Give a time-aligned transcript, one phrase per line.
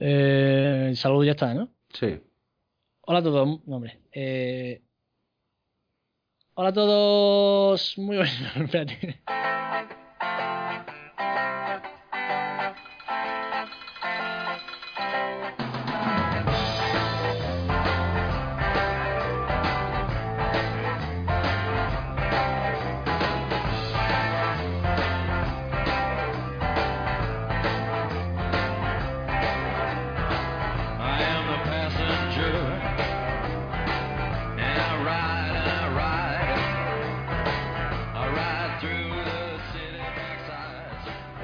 [0.00, 1.68] Eh, el saludo ya está, ¿no?
[1.92, 2.20] Sí.
[3.02, 3.66] Hola a todos.
[3.66, 4.00] No, hombre.
[4.12, 4.82] Eh,
[6.54, 7.98] hola a todos.
[7.98, 8.56] Muy buenas.
[8.56, 9.22] Espérate.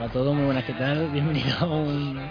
[0.04, 1.08] A todos, muy buenas, ¿qué tal?
[1.12, 2.18] Bienvenidos a un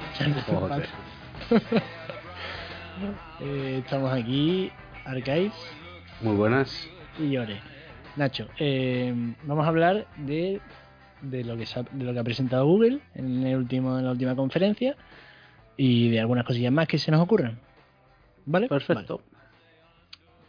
[3.42, 4.72] eh, Estamos aquí,
[5.06, 5.52] Arcais
[6.22, 6.88] Muy buenas.
[7.18, 7.60] y Llore.
[8.16, 9.12] Nacho, eh,
[9.46, 10.62] vamos a hablar de,
[11.24, 14.12] de, lo que ha, de lo que ha presentado Google en, el último, en la
[14.12, 14.96] última conferencia
[15.76, 17.58] y de algunas cosillas más que se nos ocurran.
[18.46, 18.68] ¿Vale?
[18.68, 19.18] Perfecto.
[19.18, 19.33] Vale.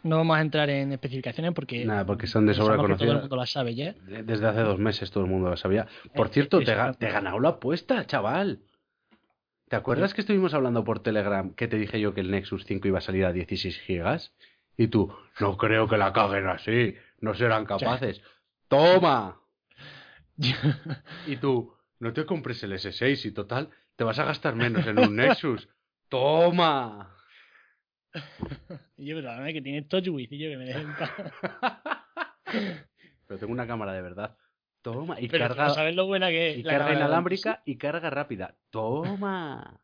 [0.05, 2.97] No vamos a entrar en especificaciones porque, Nada, porque son de sobra que Todo el
[2.97, 3.21] conocidas.
[3.21, 3.93] mundo la sabe ya.
[3.93, 5.87] De- Desde hace dos meses todo el mundo lo sabía.
[6.15, 8.59] Por Eh, cierto, eh, te, ga- te he ganado la apuesta, chaval.
[9.67, 12.87] ¿Te acuerdas que estuvimos hablando por Telegram que te dije yo que el Nexus 5
[12.87, 14.31] iba a salir a 16 gigas?
[14.77, 18.21] Y tú, no creo que la caguen así, no serán capaces.
[18.67, 19.39] ¡Toma!
[21.27, 24.99] Y tú, no te compres el S6 y total, te vas a gastar menos en
[24.99, 25.67] un Nexus.
[26.09, 27.14] ¡Toma!
[28.97, 30.87] Y yo, pero a ver, que tiene touch with y yo que me dejen.
[33.27, 34.37] Pero tengo una cámara de verdad.
[34.81, 35.19] Toma.
[35.19, 36.57] Y Pero carga, no sabes lo buena que es.
[36.59, 38.55] y la carga inalámbrica y carga rápida.
[38.69, 39.81] Toma.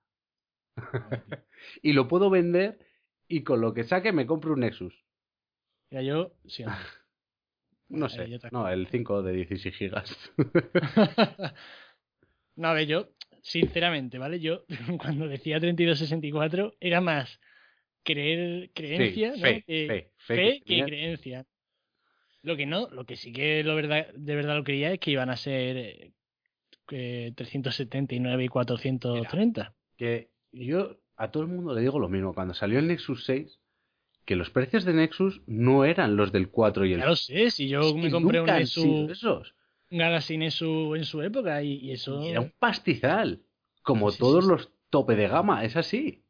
[1.81, 2.79] y lo puedo vender
[3.27, 4.93] y con lo que saque me compro un Nexus.
[5.89, 6.63] Mira, yo, sí,
[7.89, 8.05] no.
[8.05, 8.39] Eh, sé.
[8.51, 10.31] No, el 5 de 16 gigas.
[12.55, 13.09] no, a ver, yo,
[13.41, 14.39] sinceramente, ¿vale?
[14.39, 14.63] Yo,
[14.97, 17.39] cuando decía 3264, era más
[18.03, 19.41] creer, creencia, Sí, ¿no?
[19.41, 21.45] fe, que, fe, fe fe que que creencia.
[22.43, 25.11] Lo que no, lo que sí que lo verdad, de verdad lo creía es que
[25.11, 26.11] iban a ser eh,
[26.91, 29.73] eh, 379 y 430.
[29.97, 32.33] que yo a todo el mundo le digo lo mismo.
[32.33, 33.59] Cuando salió el Nexus 6,
[34.25, 37.51] que los precios de Nexus no eran los del 4 y el Ya lo sé,
[37.51, 38.83] si yo me compré un Nexus,
[39.91, 42.23] un Galaxy Nexus en su época y, y eso...
[42.23, 43.43] Y era un pastizal.
[43.83, 44.49] Como sí, todos sí.
[44.49, 46.23] los tope de gama, es así.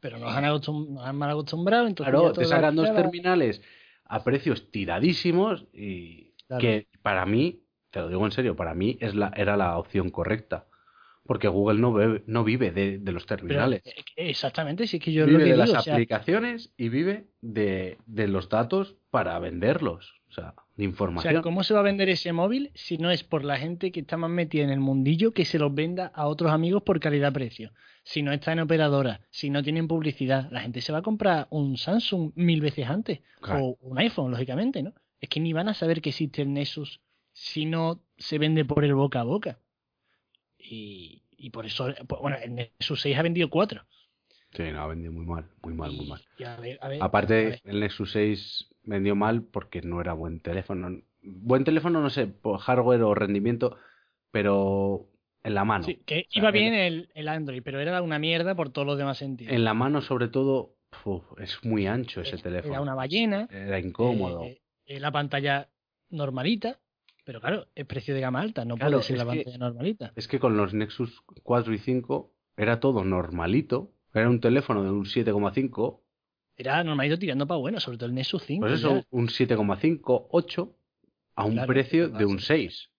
[0.00, 3.62] Pero nos han, acostum- nos han mal acostumbrado, entonces Claro, te sacan dos terminales
[4.04, 6.62] a precios tiradísimos y Claro.
[6.62, 10.10] que para mí, te lo digo en serio, para mí es la, era la opción
[10.10, 10.66] correcta.
[11.24, 13.82] Porque Google no, bebe- no vive de, de los Pero, terminales.
[13.84, 16.88] eh, exactamente, sí que yo vive lo que de digo, las o sea, aplicaciones y
[16.88, 20.14] vive de, de los datos para venderlos.
[20.28, 21.32] O sea, de o información.
[21.32, 24.00] sea, ¿cómo se va a vender ese móvil si no es por la gente que
[24.00, 27.72] está más metida en el mundillo que se los venda a otros amigos por calidad-precio?
[28.04, 31.48] Si no está en operadora, si no tienen publicidad, la gente se va a comprar
[31.50, 33.64] un Samsung mil veces antes Claro.
[33.64, 34.92] o un iPhone, lógicamente, ¿no?
[35.20, 37.00] Es que ni van a saber que existe el Nexus
[37.32, 39.58] si no se vende por el boca a boca.
[40.58, 43.84] Y, y por eso, bueno, el Nexus 6 ha vendido 4.
[44.56, 46.20] Sí, no, ha vendido muy mal, muy mal, muy mal.
[46.38, 47.60] Y a ver, a ver, Aparte, a ver.
[47.64, 51.02] el Nexus 6 vendió mal porque no era buen teléfono.
[51.22, 53.76] Buen teléfono, no sé, por hardware o rendimiento,
[54.30, 55.08] pero
[55.42, 55.84] en la mano.
[55.84, 58.70] Sí, que O sea, iba en- bien el, el Android, pero era una mierda por
[58.70, 59.52] todos los demás sentidos.
[59.52, 62.72] En la mano, sobre todo, uf, es muy ancho ese teléfono.
[62.74, 64.42] Era una ballena, Era incómodo.
[64.44, 65.68] eh, eh, la pantalla
[66.10, 66.78] normalita,
[67.24, 70.12] pero claro, es precio de gama alta, no Claro, puede ser la que- pantalla normalita.
[70.16, 73.92] Es que con los Nexus 4 y 5 era todo normalito.
[74.20, 76.00] Era un teléfono de un 7,5.
[76.56, 78.60] Era normalito tirando para bueno, sobre todo el Nexus 5.
[78.66, 79.06] Pues eso, ya.
[79.10, 80.76] un 7,5, 8,
[81.36, 82.46] a un Claro, precio pero de un sé.
[82.54, 82.90] 6.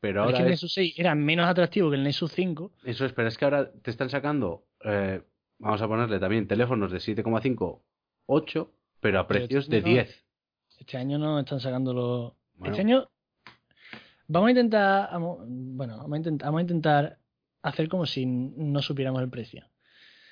[0.00, 2.72] Pero Pero es ahora que el Nexus 6 era menos atractivo que el Nexus 5.
[2.84, 5.22] Eso es, pero es que ahora te están sacando, eh,
[5.58, 7.80] vamos a ponerle también teléfonos de 7,5,
[8.26, 9.88] 8, pero a Pero precios de no.
[9.88, 10.24] 10.
[10.78, 12.32] Este año no están sacando los.
[12.54, 12.72] Bueno.
[12.74, 13.08] Este año
[14.26, 17.18] vamos a intentar, bueno, vamos a intentar, vamos a intentar
[17.62, 19.64] hacer como si no supiéramos el precio.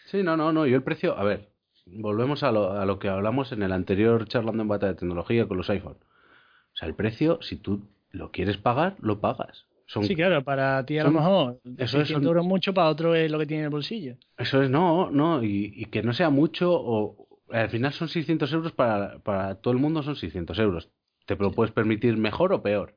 [0.07, 0.67] Sí, no, no, no.
[0.67, 1.49] Yo el precio, a ver,
[1.87, 5.47] volvemos a lo, a lo que hablamos en el anterior charlando en bata de tecnología
[5.47, 5.97] con los iPhone.
[5.99, 9.67] O sea, el precio, si tú lo quieres pagar, lo pagas.
[9.87, 12.75] Son, Sí, claro, para ti a lo son- mejor eso es 600 un- euros mucho,
[12.75, 14.17] para otro es lo que tiene en el bolsillo.
[14.37, 18.53] Eso es, no, no, y, y que no sea mucho, o al final son 600
[18.53, 20.91] euros para, para todo el mundo, son 600 euros.
[21.25, 22.97] Te lo puedes permitir mejor o peor.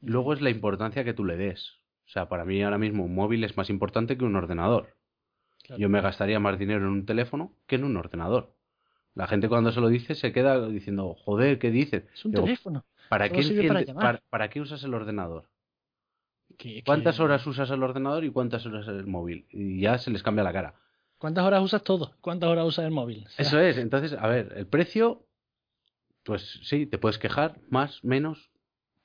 [0.00, 1.70] Luego es la importancia que tú le des.
[2.06, 4.88] O sea, para mí ahora mismo un móvil es más importante que un ordenador.
[5.64, 5.80] Claro.
[5.80, 8.54] Yo me gastaría más dinero en un teléfono que en un ordenador.
[9.14, 12.04] La gente cuando se lo dice se queda diciendo, joder, ¿qué dices?
[12.12, 12.84] Es un Digo, teléfono.
[13.08, 13.42] ¿para qué,
[14.28, 15.48] para qué usas el ordenador?
[16.84, 19.46] ¿Cuántas horas usas el ordenador y cuántas horas el móvil?
[19.50, 20.74] Y ya se les cambia la cara.
[21.18, 22.14] ¿Cuántas horas usas todo?
[22.20, 23.24] ¿Cuántas horas usas el móvil?
[23.26, 25.26] O sea, Eso es, entonces, a ver, el precio,
[26.24, 28.50] pues sí, te puedes quejar, más, menos,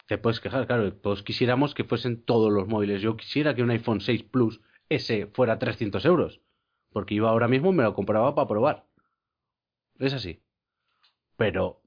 [0.07, 3.01] te puedes quejar, claro, todos quisiéramos que fuesen todos los móviles.
[3.01, 4.59] Yo quisiera que un iPhone 6 Plus
[4.89, 6.41] S fuera 300 euros,
[6.91, 8.86] porque yo ahora mismo me lo compraba para probar.
[10.00, 10.39] Es así.
[11.38, 11.81] Pero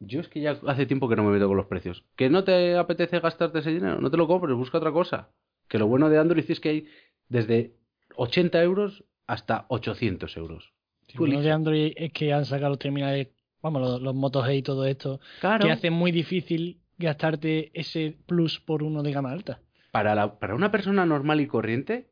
[0.00, 2.04] yo es que ya hace tiempo que no me meto con los precios.
[2.16, 4.00] ¿Que no te apetece gastarte ese dinero?
[4.00, 5.30] No te lo compres, busca otra cosa.
[5.68, 6.88] Que lo bueno de Android es que hay
[7.28, 7.74] desde
[8.16, 10.72] 80 euros hasta 800 euros.
[11.14, 11.50] tú uno de.
[11.50, 13.28] Android es que han sacado los terminales,
[13.62, 15.64] vamos, los, los Moto G y todo esto, Claro.
[15.66, 19.60] que hace muy difícil gastarte ese plus por uno de gama alta.
[19.90, 22.10] para, la, para una persona normal y corriente,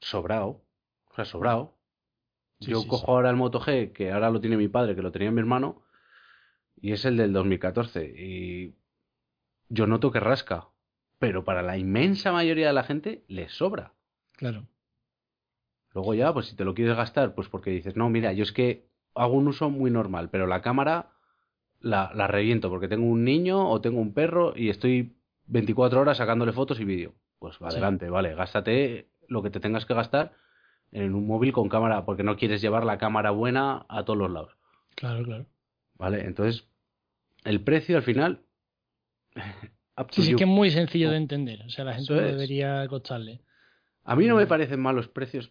[0.00, 0.62] sobrado.
[1.24, 1.74] Sea, sobrado.
[2.60, 3.10] Sí, Yo sí, cojo sí.
[3.12, 5.82] ahora el Moto G, que ahora lo tiene mi padre, que lo tenía mi hermano,
[6.76, 8.04] y es el del 2014.
[8.16, 8.74] Y
[9.68, 10.68] yo noto que rasca.
[11.18, 13.94] Pero para la inmensa mayoría de la gente le sobra.
[14.32, 14.68] Claro.
[15.92, 18.52] Luego ya, pues si te lo quieres gastar, pues porque dices, no, mira, yo es
[18.52, 21.10] que hago un uso muy normal, pero la cámara
[21.80, 25.16] la, la reviento porque tengo un niño o tengo un perro y estoy
[25.46, 27.14] 24 horas sacándole fotos y vídeo.
[27.40, 30.34] Pues adelante, vale, gástate lo que te tengas que gastar
[30.92, 34.30] en un móvil con cámara, porque no quieres llevar la cámara buena a todos los
[34.30, 34.52] lados.
[34.94, 35.46] Claro, claro.
[35.94, 36.24] ¿Vale?
[36.24, 36.66] Entonces,
[37.44, 38.42] el precio al final.
[40.10, 41.60] Sí, sí, que es muy sencillo de entender.
[41.66, 42.26] O sea, la gente no es.
[42.30, 43.40] debería costarle.
[44.04, 45.50] A mí no me parecen mal los precios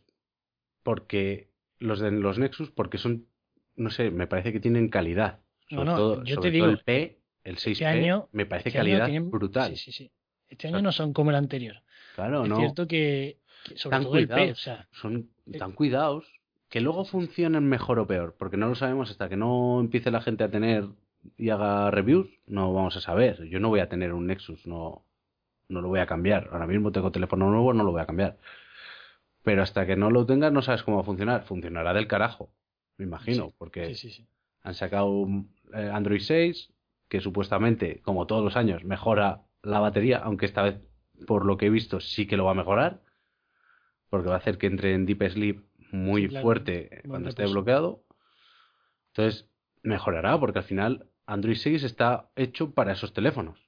[0.83, 1.49] porque
[1.79, 3.27] los de los Nexus, porque son,
[3.75, 5.41] no sé, me parece que tienen calidad.
[5.69, 8.45] No, Sobre no, todo, yo sobre te todo digo, el P, el 6P, año- me
[8.45, 9.71] parece Este calidad tienen- brutal.
[9.71, 10.11] Sí, sí, sí.
[10.47, 11.75] Este año no son como el anterior.
[12.15, 12.55] Claro, es no.
[12.55, 14.51] cierto que, que sobre Están todo el cuidados.
[14.59, 16.25] o sea, Son tan cuidados
[16.69, 20.21] que luego funcionen mejor o peor, porque no lo sabemos hasta que no empiece la
[20.21, 20.85] gente a tener
[21.37, 23.43] y haga reviews, no vamos a saber.
[23.45, 25.03] Yo no voy a tener un Nexus, no,
[25.69, 26.49] no lo voy a cambiar.
[26.51, 28.37] Ahora mismo tengo teléfono nuevo, no lo voy a cambiar.
[29.43, 31.43] Pero hasta que no lo tengas no sabes cómo va a funcionar.
[31.45, 32.49] Funcionará del carajo,
[32.97, 34.27] me imagino, Sí, porque sí, sí, sí.
[34.63, 36.73] han sacado un, eh, Android 6
[37.07, 40.81] que supuestamente, como todos los años, mejora la batería, aunque esta vez,
[41.25, 42.99] por lo que he visto, sí que lo va a mejorar,
[44.09, 46.43] porque va a hacer que entre en Deep Sleep muy Sí, claro.
[46.43, 48.03] fuerte cuando esté bloqueado.
[49.13, 49.49] Entonces,
[49.83, 53.59] mejorará, porque al final Android 6 está hecho para esos teléfonos,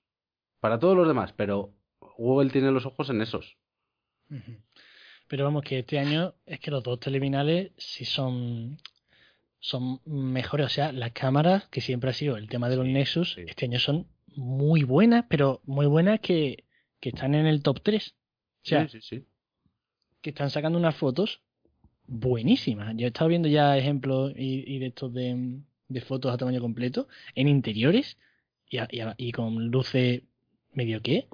[0.59, 1.73] para todos los demás, pero
[2.17, 3.57] Google tiene los ojos en esos.
[5.27, 8.77] Pero vamos, que este año es que los dos terminales sí son,
[9.59, 10.65] son mejores.
[10.67, 13.41] O sea, las cámaras, que siempre ha sido el tema de los Sí, Nexus, sí.
[13.47, 16.65] este año son muy buenas, pero muy buenas que,
[16.99, 18.15] que están en el top 3.
[18.63, 19.25] O sea, sí, sí, sí.
[20.21, 21.41] Que están sacando unas fotos
[22.07, 22.95] buenísimas.
[22.97, 26.61] Yo he estado viendo ya ejemplos y, y de estos de, de fotos a tamaño
[26.61, 28.17] completo en interiores
[28.69, 30.23] y, a- y a- y con luces
[30.73, 31.27] medio que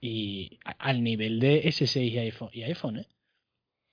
[0.00, 3.06] y a- al nivel de S6 y iPhone, y iPhone ¿eh?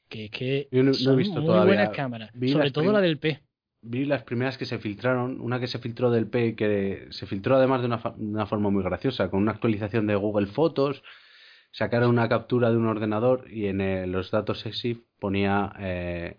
[0.10, 1.76] que es que Yo no- no he son visto muy todavía.
[1.76, 3.40] buenas cámaras, Vi sobre todo la del P.
[3.82, 7.56] vi las primeras que se filtraron, una que se filtró del P, que se filtró
[7.56, 11.04] además de una, fa- de una forma muy graciosa, con una actualización de Google Fotos,
[11.74, 16.38] sacaron una captura de un ordenador y en los datos EXIF ponía eh,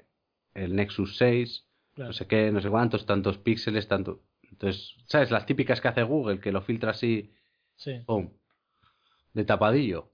[0.55, 2.09] el Nexus 6, Claro.
[2.09, 4.23] no sé qué, no sé cuántos, tantos píxeles, tanto...
[4.51, 5.31] Entonces, ¿sabes?
[5.31, 7.31] Las típicas que hace Google, que lo filtra así,
[7.77, 8.01] Sí.
[8.07, 8.31] ¡pum!,
[9.33, 10.11] de tapadillo.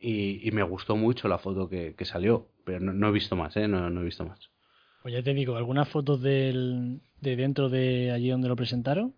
[0.00, 3.36] Y, y me gustó mucho la foto que, que salió, pero no, no he visto
[3.36, 3.68] más, ¿eh?
[3.68, 4.38] No, no he visto más.
[5.02, 9.14] Pues ya te digo, algunas fotos del, de dentro de allí donde lo presentaron,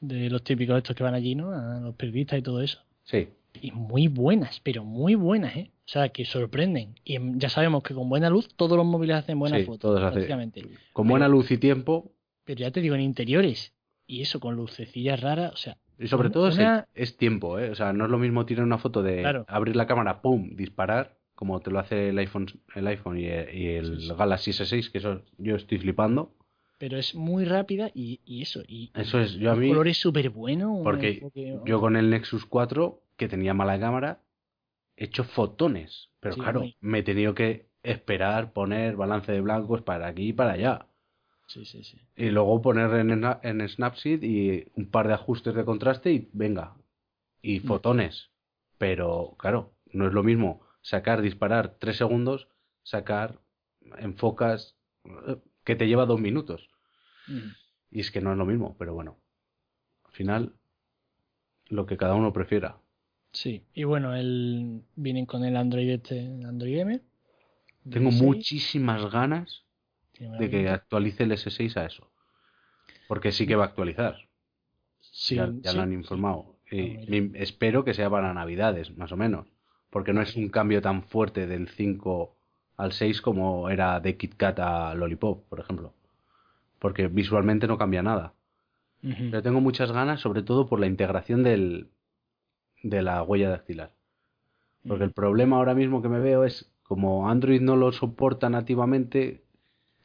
[0.00, 1.50] de los típicos estos que van allí, ¿no?
[1.52, 2.78] A los periodistas y todo eso.
[3.04, 3.28] Sí,
[3.62, 5.70] y muy buenas, pero muy buenas, ¿eh?
[5.86, 6.94] O sea, que sorprenden.
[7.04, 10.62] Y ya sabemos que con buena luz todos los móviles hacen buenas Sí, fotos, prácticamente.
[10.92, 12.12] con buena luz y tiempo,
[12.44, 13.72] Pero ya te digo, en interiores,
[14.06, 17.58] y eso con lucecillas raras, o sea, Y sobre todo es, una- el- es tiempo,
[17.58, 17.70] ¿eh?
[17.70, 19.44] O sea, no es lo mismo tirar una foto de Claro.
[19.48, 23.54] abrir la cámara, pum, disparar, como te lo hace el iPhone, el iPhone y el,
[23.54, 24.14] y el Sí, sí.
[24.16, 26.32] Galaxy S6, que eso yo estoy flipando.
[26.78, 28.62] pero es muy rápida y, y eso.
[28.68, 30.80] Y, Eso es, yo a un mí, color es súper bueno.
[30.84, 34.22] porque enfoque- yo con el Nexus 4, que tenía mala cámara,
[34.96, 36.10] he hecho fotones.
[36.20, 40.32] Pero Sí, claro, me he tenido que esperar, poner balance de blancos para aquí y
[40.32, 40.86] para allá.
[41.46, 42.00] Sí, sí, sí.
[42.16, 46.74] Y luego poner en, en Snapseed y un par de ajustes de contraste y venga.
[47.42, 47.64] Y Mm.
[47.64, 48.30] fotones.
[48.78, 52.48] Pero, claro, no es lo mismo sacar, disparar tres segundos,
[52.82, 53.40] sacar,
[53.98, 56.68] enfocas, eh, que te lleva dos minutos.
[57.28, 57.48] Ujú.
[57.90, 59.18] Y es que no es lo mismo, pero bueno.
[60.04, 60.54] Al final,
[61.68, 62.78] lo que cada uno prefiera.
[63.40, 67.00] Sí, y bueno, el, vienen con el Android este, Android M.
[67.88, 69.64] Tengo 16, muchísimas ganas
[70.36, 72.12] de que actualice el S6 a eso.
[73.08, 74.16] Porque sí que va a actualizar.
[75.00, 76.56] Sí, ya ya sí, lo han informado.
[76.70, 77.06] Y Ah, mira.
[77.06, 79.46] mi- espero que sea para Navidades, más o menos.
[79.90, 82.36] Porque no es un cambio tan fuerte del 5
[82.76, 85.94] al 6 como era de KitKat a Lollipop, por ejemplo.
[86.80, 88.34] Porque visualmente no cambia nada.
[89.30, 91.90] Pero tengo muchas ganas, sobre todo por la integración del,
[92.88, 93.92] de la huella dactilar.
[94.86, 99.42] Porque el problema ahora mismo que me veo es, como Android no lo soporta nativamente,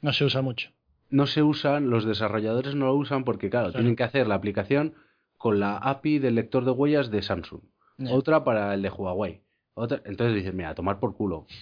[0.01, 0.71] No se usa mucho.
[1.09, 4.95] no se usan, los desarrolladores no lo usan porque, claro, tienen que hacer la aplicación
[5.37, 7.61] con la API del lector de huellas de Samsung.
[8.09, 9.41] Otra para el de Huawei.
[9.75, 10.01] Otra...
[10.05, 11.45] Entonces dices, mira, a tomar por culo.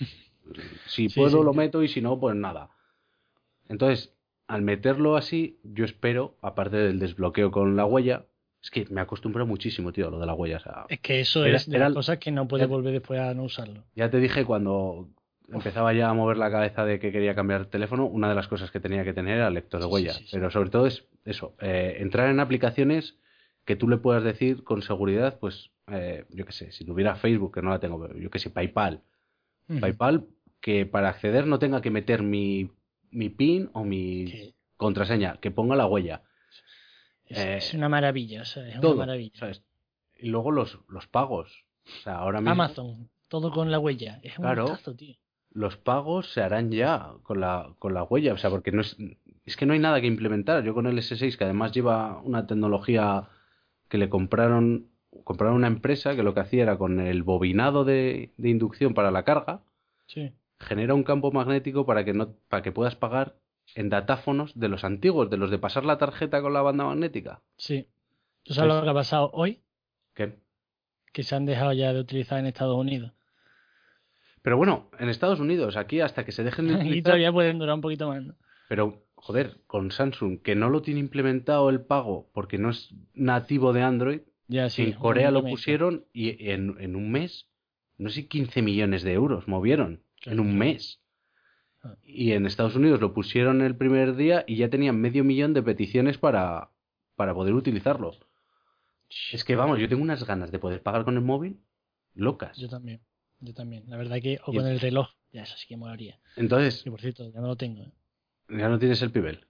[0.88, 1.44] Si Sí, puedo sí.
[1.46, 2.72] lo meto y si no, pues nada.
[3.68, 4.16] Entonces,
[4.48, 8.26] al meterlo así, yo espero, aparte del desbloqueo con la huella,
[8.62, 10.58] es que me acostumbro muchísimo, tío, a lo de la huella.
[10.58, 12.94] O sea, Es que eso Era- es de era- las cosas que no puedes volver
[12.94, 13.84] después a no usarlo.
[13.96, 15.10] Ya te dije cuando
[15.52, 18.48] empezaba ya a mover la cabeza de que quería cambiar de teléfono, una de las
[18.48, 20.14] cosas que tenía que tener era el lector de Sí, sí, huella.
[20.14, 20.30] sí, sí.
[20.34, 23.18] Pero sobre todo es eso, eh, entrar en aplicaciones
[23.66, 27.54] que tú le puedas decir con seguridad, pues, eh, yo qué sé, si tuviera Facebook,
[27.54, 29.02] que no la tengo, yo qué sé, PayPal.
[29.80, 30.26] PayPal,
[30.62, 32.72] que para acceder no tenga que meter mi,
[33.12, 36.24] mi PIN o mi contraseña, que ponga la huella.
[37.30, 39.32] Es, Eh, es una maravilla, o sea, es Todo, una maravilla.
[39.40, 39.64] ¿sabes?
[40.18, 41.64] Y luego los, los pagos.
[41.86, 42.52] O sea, ahora mismo...
[42.52, 44.20] Amazon, todo con la huella.
[44.24, 44.64] Es un Claro.
[44.64, 45.16] gustazo, tío.
[45.52, 48.98] los pagos se harán ya con la, con la huella, o sea, porque no es,
[49.46, 50.64] es que no hay nada que implementar.
[50.64, 53.30] Yo con el S6, que además lleva una tecnología
[53.88, 54.90] que le compraron,
[55.24, 59.10] compraron una empresa que lo que hacía era con el bobinado de, de inducción para
[59.10, 59.62] la carga,
[60.06, 60.32] Sí.
[60.60, 63.36] genera un campo magnético para que no, para que puedas pagar
[63.76, 67.42] en datáfonos de los antiguos, de los de pasar la tarjeta con la banda magnética.
[67.58, 67.88] Sí.
[68.44, 69.62] ¿Tú sabes Pues- lo que ha pasado hoy?
[70.14, 70.38] ¿Qué?
[71.14, 73.12] Que se han dejado ya de utilizar en Estados Unidos.
[74.42, 77.60] Pero bueno, en Estados Unidos, aquí hasta que se dejen de y utilizar, todavía pueden
[77.60, 78.24] durar un poquito más.
[78.24, 78.36] ¿no?
[78.70, 83.74] Pero, joder, con Samsung, que no lo tiene implementado el pago porque no es nativo
[83.74, 84.84] de Android, Ya, sí.
[84.84, 87.50] en Corea lo pusieron y en, en un mes,
[87.98, 91.02] no sé, 15 millones de euros movieron Claro, en un mes.
[92.04, 95.64] Y en Estados Unidos lo pusieron el primer día y ya tenían medio millón de
[95.64, 96.72] peticiones para,
[97.16, 98.12] para poder utilizarlo.
[99.32, 101.60] Es que vamos, yo tengo unas ganas de poder pagar con el móvil
[102.14, 102.58] locas.
[102.58, 103.02] Yo también.
[103.40, 103.84] Yo también.
[103.88, 106.20] La verdad que, o con el reloj, ya eso sí que molaría.
[106.36, 107.84] Entonces, Y por cierto, ya no lo tengo.
[107.84, 107.92] ¿eh?
[108.50, 109.46] ya no tienes el pibel.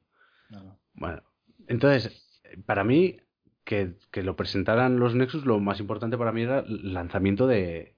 [0.49, 0.79] No, no.
[0.93, 1.23] Bueno,
[1.67, 3.17] entonces, para mí,
[3.63, 7.95] que, que lo presentaran los Nexus, lo más importante para mí era el lanzamiento de,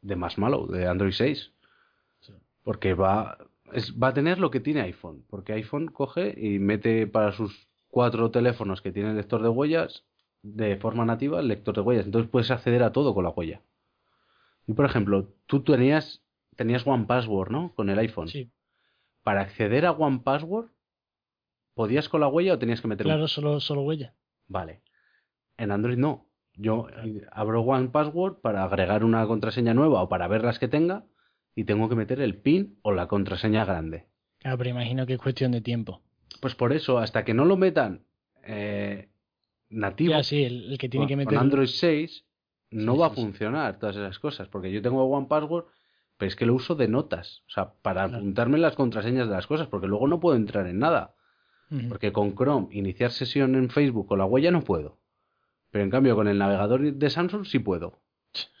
[0.00, 1.52] de Marshmallow, de Android 6.
[2.20, 2.32] Sí.
[2.62, 3.38] Porque va,
[3.72, 5.24] es- va a tener lo que tiene iPhone.
[5.28, 10.04] Porque iPhone coge y mete para sus cuatro teléfonos que tienen lector de huellas,
[10.42, 12.06] de forma nativa, el lector de huellas.
[12.06, 13.62] Entonces puedes acceder a todo con la huella.
[14.66, 16.22] Y por ejemplo, tú tenías,
[16.56, 17.72] tenías One Password, ¿no?
[17.74, 18.28] Con el iPhone.
[18.28, 18.50] Sí,
[19.22, 20.68] Para acceder a One Password,
[21.74, 24.14] ¿podías con la huella o tenías que meter un claro, solo, solo huella.
[24.48, 24.82] Vale.
[25.56, 26.26] En Android no.
[26.56, 26.86] Yo
[27.32, 31.04] abro One Password para agregar una contraseña nueva o para ver las que tenga
[31.54, 34.06] y tengo que meter el PIN o la contraseña grande.
[34.38, 36.02] Claro, pero imagino que es cuestión de tiempo.
[36.40, 38.04] Pues por eso, hasta que no lo metan
[38.44, 39.08] eh,
[39.70, 41.38] nativo Ya, sí, el, el que tiene con, que con meter.
[41.38, 42.24] Android 6,
[42.70, 44.48] no Sí, va a sí, funcionar todas esas cosas.
[44.48, 45.66] Porque yo tengo One Password,
[46.16, 47.42] pero es que lo uso de notas.
[47.48, 48.16] O sea, para Claro.
[48.18, 51.14] apuntarme las contraseñas de las cosas, porque luego no puedo entrar en nada.
[51.88, 55.00] Porque con Chrome iniciar sesión en Facebook con la huella no puedo.
[55.70, 58.00] Pero en cambio con el navegador de Samsung sí puedo.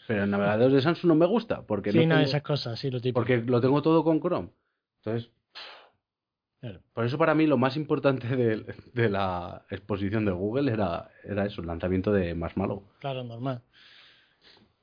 [0.06, 2.78] Pero el navegador de Samsung no me gusta porque sí, no no, tengo- esas cosas,
[2.78, 4.50] sí, lo porque lo tengo todo con Chrome.
[4.98, 5.30] Entonces,
[6.60, 6.80] Claro.
[6.94, 8.64] por eso para mí lo más importante de,
[8.94, 12.82] de la exposición de Google era, era eso, el lanzamiento de Marshmallow.
[13.00, 13.60] Claro, normal.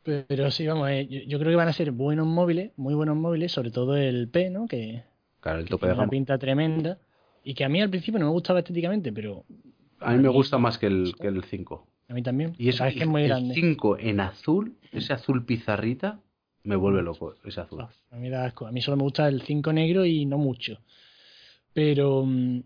[0.03, 2.93] Pe- Pero sí, vamos, eh, yo, yo creo que van a ser buenos móviles, muy
[2.93, 4.67] buenos móviles, sobre todo el P, ¿no?
[4.67, 5.03] Que,
[5.39, 6.11] Claro, el que tope tiene de una gama.
[6.11, 6.99] pinta tremenda.
[7.43, 9.43] Y que a mí al principio no me gustaba estéticamente, pero
[9.99, 11.87] A mí me gusta más que el, que el 5.
[12.11, 12.53] A mí también.
[12.57, 13.53] Y eso, es que es muy el grande.
[13.55, 16.19] 5 en azul, ese azul pizarrita,
[16.63, 17.81] me vuelve loco, ese azul.
[17.81, 18.67] Ah, A mí da asco.
[18.67, 20.77] A mí solo me gusta el 5 negro y no mucho.
[21.73, 22.63] Pero, mm,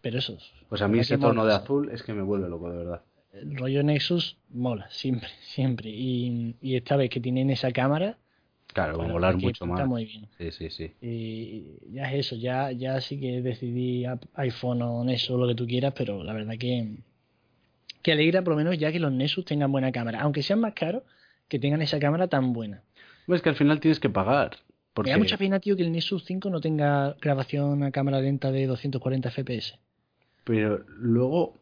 [0.00, 0.36] pero eso.
[0.68, 3.02] Pues a mí ese tono mola, de azul es que me vuelve loco, de verdad.
[3.32, 5.90] El rollo Nexus mola, siempre, siempre.
[5.90, 8.18] Y, y esta vez que tienen esa cámara,
[8.72, 9.84] Claro, va a que mucho más.
[9.88, 10.28] muy bien.
[10.38, 10.92] Sí, sí, sí.
[11.02, 14.04] Y ya es eso, ya, ya sí que decidí
[14.34, 16.86] iPhone o Nexus, lo que tú quieras, pero la verdad que,
[18.02, 20.20] que alegra por lo menos ya que los Nexus tengan buena cámara.
[20.22, 21.02] Aunque sean más caros,
[21.48, 22.82] que tengan esa cámara tan buena.
[23.28, 24.50] Es que al final tienes que pagar.
[24.52, 28.20] Me Porque, da mucha pena, tío, que el Nexus 5 no tenga grabación a cámara
[28.20, 29.78] lenta de 240 FPS.
[30.44, 31.54] Pero luego,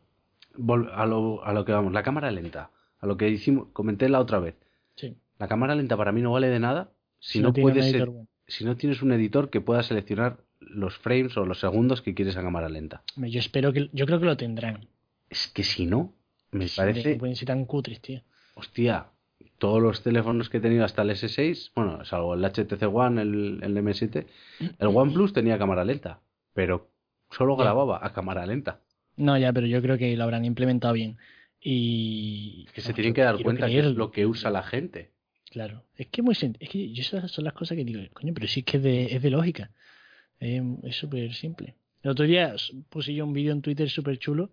[0.94, 2.70] a lo, a lo que vamos, la cámara lenta.
[3.00, 4.54] A lo que hicimos, comenté la otra vez.
[4.96, 5.14] Sí.
[5.38, 6.90] La cámara lenta para mí no vale de nada
[7.20, 8.28] si, no, puedes, editor se- bueno.
[8.46, 12.36] si no tienes un editor que pueda seleccionar los frames o los segundos que quieres
[12.36, 13.02] a cámara lenta.
[13.16, 14.86] Yo espero que, yo creo que lo tendrán.
[15.30, 16.12] Es que si no,
[16.50, 18.22] me parece, pueden ser tan cutres, tío.
[18.54, 19.08] hostia,
[19.58, 23.60] todos los teléfonos que he tenido hasta el S6, bueno, salvo el HTC One, el,
[23.62, 24.26] el M7,
[24.78, 26.20] el OnePlus tenía cámara lenta,
[26.54, 26.90] pero
[27.30, 28.80] solo grababa a cámara lenta.
[29.16, 31.18] No, ya, pero yo creo que lo habrán implementado bien.
[31.60, 32.66] Y.
[32.72, 35.10] Que se tienen que dar cuenta que es lo que usa la gente.
[35.50, 35.84] Claro.
[35.96, 38.62] Es que muy es que yo esas son las cosas que digo, coño, pero sí
[38.62, 39.70] que es de, es de lógica.
[40.40, 41.74] Eh, es súper simple.
[42.02, 42.54] El otro día
[42.90, 44.50] puse yo un vídeo en Twitter súper chulo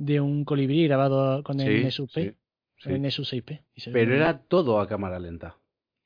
[0.00, 2.36] de un colibrí grabado con el Sí, Nexus P, sí,
[2.78, 2.90] sí.
[2.90, 3.62] el Nexus 6P.
[3.74, 4.22] y se ve Pero bien.
[4.22, 5.56] era todo a cámara lenta.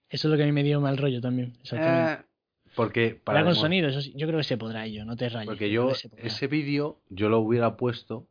[0.09, 1.55] Eso es lo que a mí me dio mal rollo también.
[1.61, 2.23] Exactamente.
[2.23, 2.27] Eh,
[2.75, 5.47] porque para Ahora con sonido, eso yo creo que se podrá yo, no te rayes.
[5.49, 8.27] porque yo ese vídeo yo lo hubiera puesto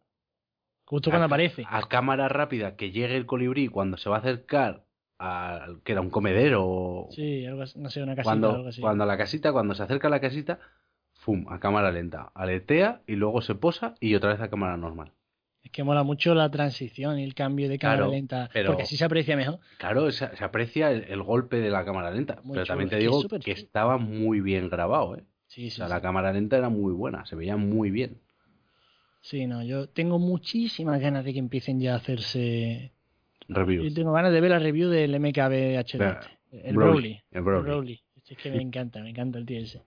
[0.86, 1.64] Justo cuando a- aparece.
[1.68, 4.84] a cámara rápida que llegue el colibrí cuando se va a acercar
[5.18, 8.68] al que era un comedero o Sí, algo así, no sé, una casita cuando, algo
[8.68, 8.82] así.
[8.82, 10.60] cuando la casita, cuando se acerca a la casita,
[11.14, 11.46] ¡fum!
[11.50, 15.14] a cámara lenta, aletea y luego se posa y otra vez a cámara normal.
[15.64, 18.84] Es que mola mucho la transición y el cambio de cámara Claro, lenta, pero- porque
[18.84, 19.60] así se aprecia mejor.
[19.78, 22.90] Claro, se, se aprecia el, el golpe de la cámara lenta, Muy pero chulo, también
[22.90, 25.24] te es que es digo que estaba muy bien grabado, ¿eh?
[25.48, 25.94] Sí, O sí, sea, sí.
[25.94, 28.20] la cámara lenta era muy buena, se veía muy bien.
[29.22, 32.92] Sí, no, yo tengo muchísimas ganas de que empiecen ya a hacerse.
[33.48, 33.90] Reviews.
[33.90, 36.18] Yo tengo ganas de ver la review del MKB HD.
[36.52, 38.02] El Broly, el Broly.
[38.16, 39.82] Este es que me encanta, me encanta el tío ese.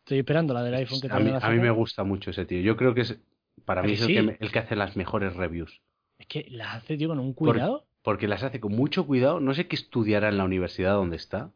[0.00, 2.44] Estoy esperando la del iPhone que a, también mí, a mí me gusta mucho ese
[2.44, 2.60] tío.
[2.60, 3.18] Yo creo que es,
[3.64, 5.80] para ¿A mí es el, que, el que hace las mejores reviews.
[6.18, 7.86] Es que las hace, tío, con un Por- cuidado.
[8.02, 9.40] Porque las hace con mucho cuidado.
[9.40, 11.50] No sé qué estudiará en la universidad donde está.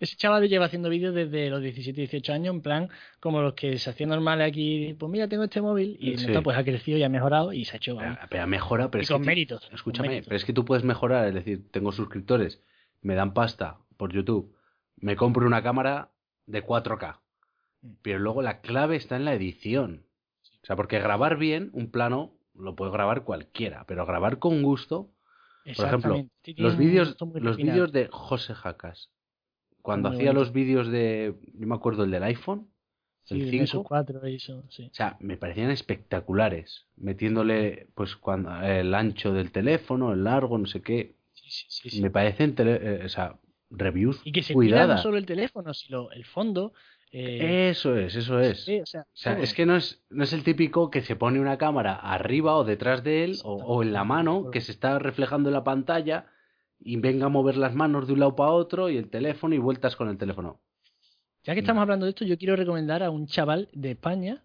[0.00, 2.88] Ese chaval lleva haciendo vídeos desde los 17, 18 años, en plan,
[3.20, 4.96] como los que se hacían normales aquí.
[4.98, 5.96] Pues mira, tengo este móvil.
[6.00, 6.26] Y Sí.
[6.26, 7.96] nota, pues ha crecido y ha mejorado y se ha hecho.
[8.28, 9.70] Pero, y es con que méritos.
[9.72, 10.26] Escúchame, méritos.
[10.26, 11.28] pero es que tú puedes mejorar.
[11.28, 12.60] Es decir, tengo suscriptores,
[13.02, 14.52] me dan pasta por YouTube,
[14.96, 16.10] me compro una cámara
[16.46, 17.20] de 4K.
[17.82, 17.90] Mm.
[18.02, 20.02] Pero luego la clave está en la edición.
[20.64, 25.10] O sea, porque grabar bien un plano lo puede grabar cualquiera, pero grabar con gusto
[25.76, 26.16] Por ejemplo,
[26.56, 29.10] Los vídeos, los vídeos de José Jacas.
[29.82, 32.70] Cuando Muy hacía los vídeos de, yo me acuerdo el del iPhone,
[33.24, 34.88] Sí, el el 5, Nexus 4 y eso, sí.
[34.90, 40.66] o sea, me parecían espectaculares, metiéndole pues cuando el ancho del teléfono, el largo, no
[40.66, 41.16] sé qué.
[41.32, 42.02] Sí, sí, sí, sí.
[42.02, 43.38] Me parecen tele- eh, o sea,
[43.70, 45.02] reviews Y que se cuida no cuidadas.
[45.02, 46.72] solo el teléfono, sino el fondo.
[47.16, 48.62] Eh, Eso es, eso es.
[48.68, 49.44] o sea, O sea, todo.
[49.44, 52.64] es que no es, no es el típico que se pone una cámara arriba o
[52.64, 56.26] detrás de él o, o en la mano que se está reflejando en la pantalla
[56.80, 59.58] y venga a mover las manos de un lado para otro y el teléfono y
[59.58, 60.60] vueltas con el teléfono.
[61.44, 64.42] Ya que estamos hablando de esto, yo quiero recomendar a un chaval de España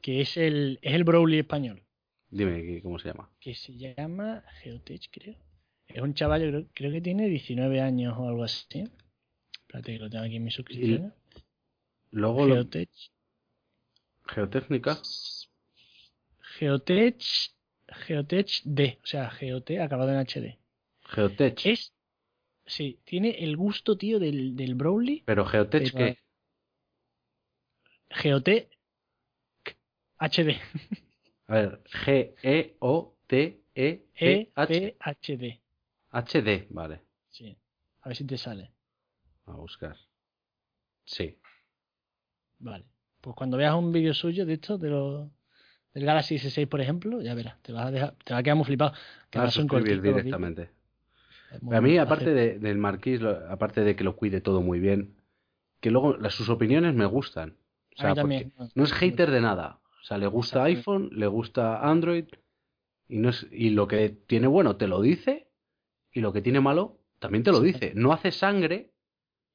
[0.00, 1.82] que es el, es el Broly español,
[2.30, 3.28] Dime ¿qué- cómo se llama.
[3.38, 5.36] que se llama Geotech, creo.
[5.86, 8.84] Es un chaval, yo creo, creo que tiene 19 años o algo así.
[9.60, 11.12] Espérate que lo tengo aquí en mis suscripciones.
[12.12, 12.90] Luego lo- Geotech.
[14.26, 14.98] geotécnica.
[16.58, 17.50] Geotech.
[18.06, 20.58] Geotech D, o sea, Geotech acabado en HD.
[21.04, 21.66] Geotech.
[21.66, 21.92] Es.
[22.64, 25.22] Sí, tiene el gusto, tío, del, del Broly.
[25.26, 26.18] Pero Geotech Pero- que
[28.10, 28.78] Geotech
[30.18, 30.60] HD.
[31.48, 35.60] a ver, G E O T E E H T H D.
[36.10, 37.00] H D, vale.
[37.30, 37.56] Sí.
[38.02, 38.72] A ver si te sale.
[39.46, 39.96] A buscar.
[41.04, 41.36] Sí.
[42.62, 42.84] Vale.
[43.20, 45.28] Pues cuando veas un vídeo suyo de esto, de los
[45.94, 48.56] del Galaxy S6, por ejemplo, ya verás, te vas a dejar, te va a quedar
[48.56, 48.94] muy flipado.
[49.30, 50.70] Que A no son suscribir directamente.
[51.70, 55.16] A mí, aparte de- del Marquís, aparte de que lo cuide todo muy bien,
[55.80, 57.56] que luego las, sus opiniones me gustan.
[57.98, 58.52] O A sea, también.
[58.74, 59.80] no es hater de nada.
[60.00, 62.24] O sea, le gusta iPhone, le gusta Android,
[63.08, 65.48] y, no es, y lo que tiene bueno te lo dice,
[66.10, 67.92] y lo que tiene malo también te lo dice.
[67.94, 68.91] No hace sangre,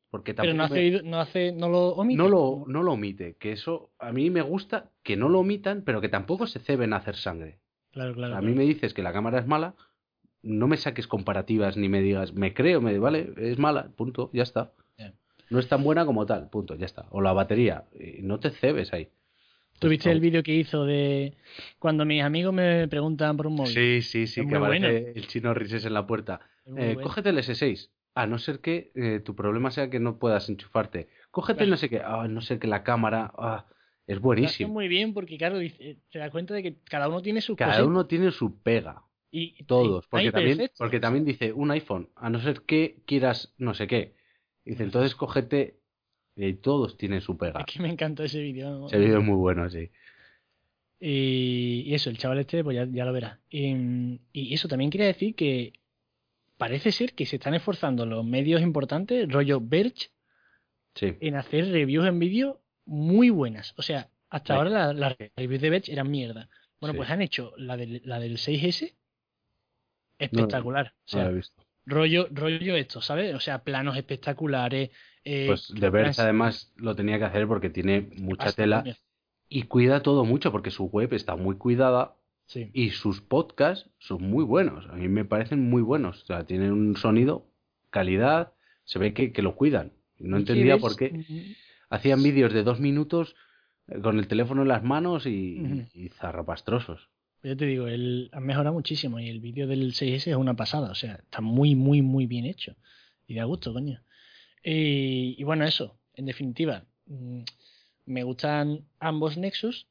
[0.10, 2.18] porque Pero no hace, me- no hace, no lo omite.
[2.18, 3.36] no lo, no lo omite.
[3.40, 6.94] Que eso a mí me gusta que no lo omitan, pero que tampoco se ceben
[6.94, 7.60] a hacer sangre.
[7.92, 8.36] Claro, claro.
[8.36, 8.48] A claro.
[8.52, 9.76] mí me dices que la cámara es mala,
[10.44, 14.44] no me saques comparativas ni me digas, me creo, me vale, es mala, punto, ya
[14.44, 14.74] está.
[15.50, 17.06] No es tan buena como tal, punto, ya está.
[17.10, 17.86] O la batería,
[18.22, 19.08] no te cebes ahí.
[19.80, 21.36] ¿Tú viste Pues, el vídeo que hizo de
[21.80, 23.72] cuando mis amigos me preguntan por un móvil?
[23.74, 25.08] Sí, sí, sí, Es que aparece bueno.
[25.16, 26.42] el chino Rises en la puerta.
[26.66, 27.02] Eh, bueno.
[27.02, 27.90] Cógete el S6.
[28.18, 31.08] A no ser que eh, tu problema sea que no puedas enchufarte.
[31.30, 31.70] Cógete Claro.
[31.72, 32.02] no sé qué.
[32.04, 33.32] Ah, no sé que la cámara.
[33.38, 33.68] ah,
[34.08, 34.74] es buenísimo.
[34.74, 38.08] muy bien porque, claro, te das cuenta de que cada uno tiene sus Cada uno
[38.08, 39.04] tiene su pega.
[39.30, 40.08] Y, Todos.
[40.08, 40.78] Porque también, perfecto.
[40.80, 44.16] porque también dice un iPhone, a no ser que quieras no sé qué.
[44.66, 45.80] Dice, entonces cógete.
[46.36, 47.60] Y todos tienen su pega.
[47.60, 48.88] Es que me encantó ese vídeo.
[48.88, 49.90] Ese vídeo es muy bueno, sí.
[51.00, 53.40] Y, y eso, el chaval este, pues ya, ya lo verá.
[53.50, 55.74] Y, y eso también quería decir que
[56.58, 60.10] parece ser que se están esforzando los medios importantes, rollo Verge,
[60.96, 61.16] Sí.
[61.22, 63.74] en hacer reviews en vídeo muy buenas.
[63.78, 64.58] O sea, hasta Sí.
[64.58, 66.50] ahora la- las reviews de Verge eran mierda.
[66.80, 66.98] Bueno, Sí.
[66.98, 68.96] pues han hecho la del, la del 6S
[70.20, 70.88] espectacular.
[70.88, 71.64] o No sea, lo he visto.
[71.86, 73.36] rollo, rollo esto, ¿sabes?
[73.36, 74.90] O sea, planos espectaculares.
[75.24, 78.84] eh, Pues de Verge además lo tenía que hacer porque tiene mucha tela
[79.50, 82.16] y cuida todo mucho porque su web está muy cuidada
[82.48, 82.70] Sí.
[82.74, 84.88] y sus podcasts son muy buenos.
[84.90, 86.24] A mí me parecen muy buenos.
[86.24, 87.46] O sea, tienen un sonido,
[87.90, 88.54] calidad,
[88.86, 89.92] se ve que, que lo cuidan.
[90.18, 91.56] No ¿Y qué entendía por qué
[91.90, 93.36] hacían vídeos de dos minutos
[93.88, 97.10] eh, con el teléfono en las manos y, zarrapastrosos.
[97.44, 100.92] Yo te digo, él ha mejorado muchísimo y el vídeo del 6S es una pasada,
[100.92, 102.76] o sea, está muy, muy, muy bien hecho.
[103.28, 104.02] Y da gusto, coño.
[104.64, 107.42] Y, y bueno, eso, en definitiva, mm,
[108.06, 109.88] me gustan ambos Nexus.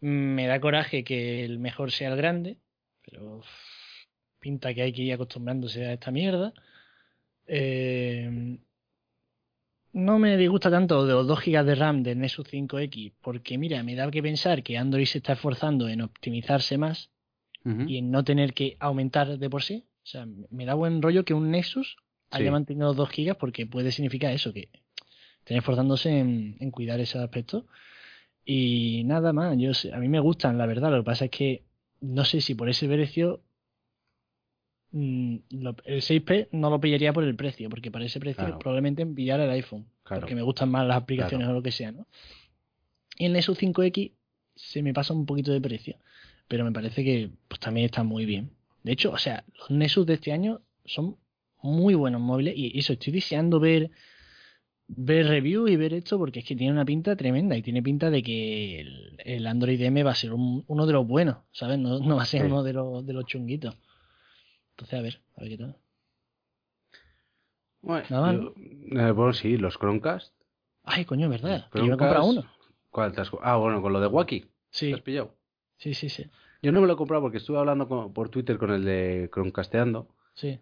[0.00, 2.58] Me da coraje que el mejor sea el grande,
[3.04, 3.42] pero
[4.38, 6.52] pinta que hay que ir acostumbrándose a esta mierda.
[7.46, 8.58] Eh,
[9.92, 13.82] no me disgusta tanto de los 2 GB de RAM del Nexus 5X, porque mira,
[13.82, 17.10] me da que pensar que Android se está esforzando en optimizarse más
[17.88, 19.84] y en no tener que aumentar de por sí.
[20.04, 21.96] O sea, me da buen rollo que un Nexus
[22.30, 22.50] haya Sí.
[22.50, 24.68] mantenido los 2 GB porque puede significar eso, que
[25.40, 27.66] estén esforzándose en, en cuidar ese aspecto.
[28.50, 30.90] Y nada más, yo sé- a mí me gustan, la verdad.
[30.90, 31.64] Lo que pasa es que
[32.00, 33.42] no sé si por ese precio
[34.90, 38.58] mm, lo- el 6P no lo pillaría por el precio, porque para ese precio Claro.
[38.58, 40.20] probablemente pillar el iPhone, Claro.
[40.22, 42.06] porque me gustan más las aplicaciones o lo que sea, ¿no?
[43.18, 44.12] Y el Nexus 5X
[44.54, 45.98] se me pasa un poquito de precio,
[46.48, 48.50] pero me parece que pues también está muy bien.
[48.82, 51.16] De hecho, o sea, los Nexus de este año son
[51.62, 53.90] muy buenos móviles y eso, estoy deseando ver
[54.88, 58.10] ver review y ver esto porque es que tiene una pinta tremenda y tiene pinta
[58.10, 61.78] de que el, el Android M va a ser un- uno de los buenos, ¿sabes?
[61.78, 62.46] No, no va a ser Sí.
[62.46, 63.76] uno de los, de los chunguitos.
[64.70, 65.76] Entonces, a ver, a ver qué tal.
[67.80, 70.34] Bueno, Nada, yo- eh, bueno, sí, los Chromecast.
[70.84, 71.68] Ay, coño, ¿verdad?
[71.70, 72.44] Que yo me he comprado uno.
[72.90, 74.40] ¿Cuál te has Ah, bueno, con lo de Wacky.
[74.40, 75.36] ¿Te Sí, has pillado?
[75.76, 76.24] sí, sí, sí.
[76.62, 79.28] Yo no me lo he comprado porque estuve hablando con- por Twitter con el de
[79.32, 80.08] Chromecasteando.
[80.34, 80.58] sí.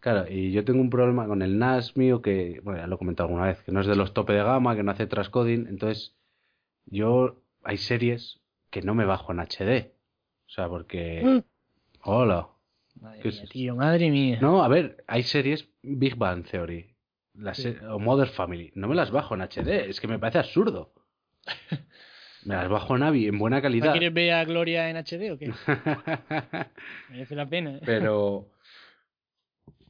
[0.00, 2.98] Claro, y yo tengo un problema con el NAS mío que, bueno, ya lo he
[2.98, 5.66] comentado alguna vez, que no es de los tope de gama, que no hace transcoding.
[5.68, 6.14] Entonces,
[6.86, 9.92] yo hay series que no me bajo en HD.
[10.46, 11.22] O sea, porque...
[11.24, 11.38] Mm.
[12.08, 12.48] Hola.
[13.00, 14.38] Madre ¿Qué mía, es tío, madre mía.
[14.40, 16.94] No, a ver, hay series Big Bang Theory
[17.34, 17.62] la Sí.
[17.64, 18.72] se- o Mother Family.
[18.74, 20.92] No me las bajo en HD, es que me parece absurdo.
[22.44, 23.90] Me las bajo en AVI, en buena ¿No calidad.
[23.90, 25.52] quieres ver a Gloria en HD o qué?
[27.10, 27.76] Merece la pena.
[27.76, 27.80] ¿eh?
[27.84, 28.46] pero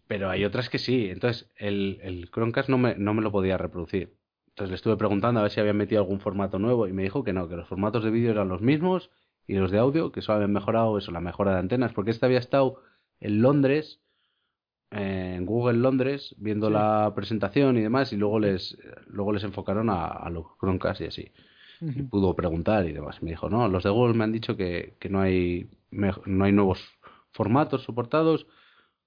[0.06, 1.08] pero hay otras que sí.
[1.10, 4.16] Entonces, el, el Chromecast no me, no me lo podía reproducir.
[4.48, 7.22] Entonces le estuve preguntando a ver si habían metido algún formato nuevo y me dijo
[7.24, 9.10] que no, que los formatos de vídeo eran los mismos
[9.46, 12.24] y los de audio, que solo habían mejorado eso, la mejora de antenas, porque este
[12.26, 12.80] había estado
[13.20, 14.00] en Londres,
[14.90, 16.72] en Google Londres, viendo Sí.
[16.72, 21.04] la presentación y demás, y luego les, luego les enfocaron a, a los Chromecast y
[21.06, 21.32] así.
[21.80, 23.22] Y pudo preguntar y demás.
[23.22, 26.52] Me dijo, no, los de Google me han dicho que, que no, hay, no hay
[26.52, 26.82] nuevos
[27.32, 28.46] formatos soportados,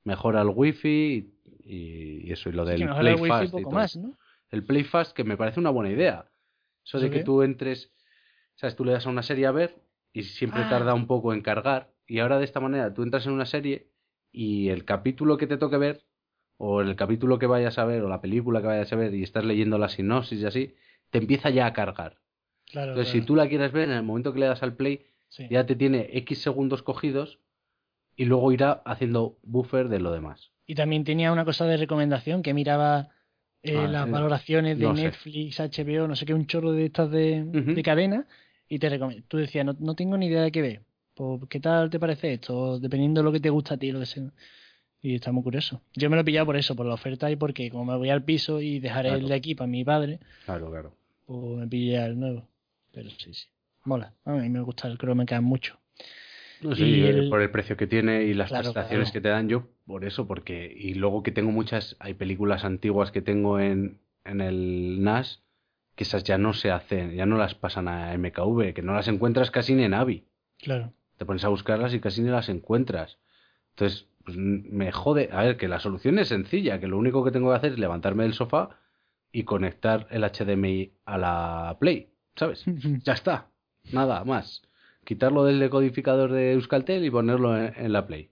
[0.09, 1.31] mejora el wifi
[1.63, 4.17] y, y eso, y lo del que Play el wifi Fast y poco más, ¿no?
[4.49, 6.25] El Play Fast, que me parece una buena idea.
[6.83, 7.93] Eso de ¿Eso que tú entres,
[8.55, 9.75] sabes, tú le das a una serie a ver
[10.11, 10.69] y siempre Ah.
[10.69, 11.91] tarda un poco en cargar.
[12.07, 13.89] Y ahora de esta manera tú entras en una serie
[14.31, 16.01] y el capítulo que te toque ver,
[16.57, 19.23] o el capítulo que vayas a ver, o la película que vayas a ver y
[19.23, 20.75] estás leyendo la sinopsis y así,
[21.11, 22.17] te empieza ya a cargar.
[22.65, 22.91] Claro.
[22.91, 23.21] Entonces, claro.
[23.21, 25.47] si tú la quieres ver, en el momento que le das al play, Sí.
[25.51, 27.39] ya te tiene X segundos cogidos
[28.19, 30.51] y luego irá haciendo buffer de lo demás.
[30.67, 33.09] Y también tenía una cosa de recomendación que miraba
[33.63, 35.03] eh, Ah, las valoraciones de no sé.
[35.03, 38.27] Netflix, HBO, no sé qué, un chorro de estas de, de cadena
[38.67, 40.81] y te Tú decías, no, no tengo ni idea de qué ver.
[41.15, 42.77] Pues, ¿Qué tal te parece esto?
[42.77, 44.31] Dependiendo de lo que te gusta a ti, lo que sea.
[45.01, 45.81] Y está muy curioso.
[45.95, 48.09] Yo me lo he pillado por eso, por la oferta y porque como me voy
[48.09, 49.23] al piso y dejaré Claro.
[49.23, 50.93] el de aquí para mi padre, Claro, claro.
[51.25, 52.47] pues me pillé el nuevo.
[52.91, 53.47] Pero sí, sí.
[53.85, 54.13] Mola.
[54.25, 55.77] A mí me gusta el Chromecast mucho.
[56.61, 59.13] No Y el- por el precio que tiene y las Claro, prestaciones claro.
[59.13, 63.11] que te dan yo, por eso, porque y luego que tengo muchas, hay películas antiguas
[63.11, 65.41] que tengo en, en el NAS
[65.95, 69.07] que esas ya no se hacen, ya no las pasan a MKV, que no las
[69.09, 70.25] encuentras casi ni en AVI.
[70.57, 70.93] Claro.
[71.17, 73.17] Te pones a buscarlas y casi ni las encuentras.
[73.71, 75.29] Entonces, pues, me jode.
[75.33, 77.79] A ver, que la solución es sencilla, que lo único que tengo que hacer es
[77.79, 78.69] levantarme del sofá
[79.33, 82.63] y conectar el HDMI a la Play, ¿sabes?
[83.03, 83.47] Ya está,
[83.91, 84.61] nada más.
[85.05, 88.29] Quitarlo del decodificador de Euskaltel y ponerlo en, en la Play.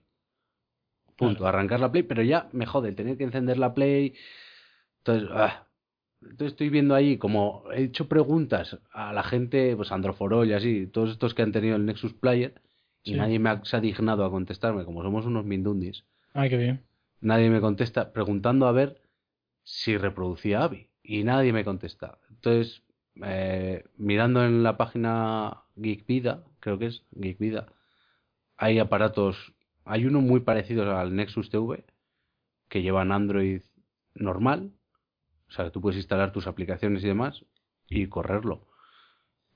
[1.16, 1.38] Punto.
[1.38, 1.56] Claro.
[1.56, 4.14] Arrancar la Play, pero ya me jode tener que encender la Play.
[4.98, 5.64] Entonces, ah.
[6.20, 10.88] Entonces estoy viendo ahí como he hecho preguntas a la gente, pues Androforol y así,
[10.88, 12.60] todos estos que han tenido el Nexus Player,
[13.04, 13.16] y Sí.
[13.16, 16.04] nadie me ha, se ha dignado a contestarme, como somos unos mindundis.
[16.34, 16.82] Ay, qué bien.
[17.20, 19.00] Nadie me contesta preguntando a ver
[19.62, 20.88] si reproducía AVI.
[21.04, 22.18] Y nadie me contesta.
[22.30, 22.82] Entonces,
[23.24, 27.72] eh, mirando en la página Geekvida, creo que es Geekvida,
[28.56, 31.84] hay aparatos, hay uno muy parecido al Nexus TV,
[32.68, 33.62] que llevan Android
[34.14, 34.72] normal.
[35.48, 37.44] O sea, tú puedes instalar tus aplicaciones y demás
[37.86, 38.66] y correrlo.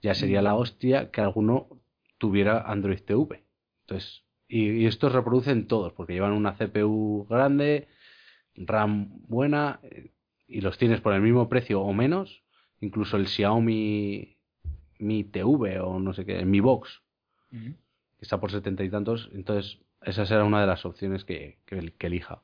[0.00, 1.68] Ya sería la hostia que alguno
[2.18, 3.44] tuviera Android TV.
[3.82, 7.88] Entonces, y, y estos reproducen todos, porque llevan una CPU grande,
[8.54, 10.12] RAM buena, eh,
[10.46, 12.42] y los tienes por el mismo precio o menos.
[12.80, 14.38] Incluso el Xiaomi
[15.02, 17.02] Mi TV o no sé qué, Mi Box,
[17.50, 17.74] que
[18.20, 19.28] está por setenta y tantos.
[19.34, 22.42] Entonces, esa será una de las opciones que, que- que elija.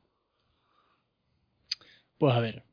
[2.17, 2.63] Pues a ver.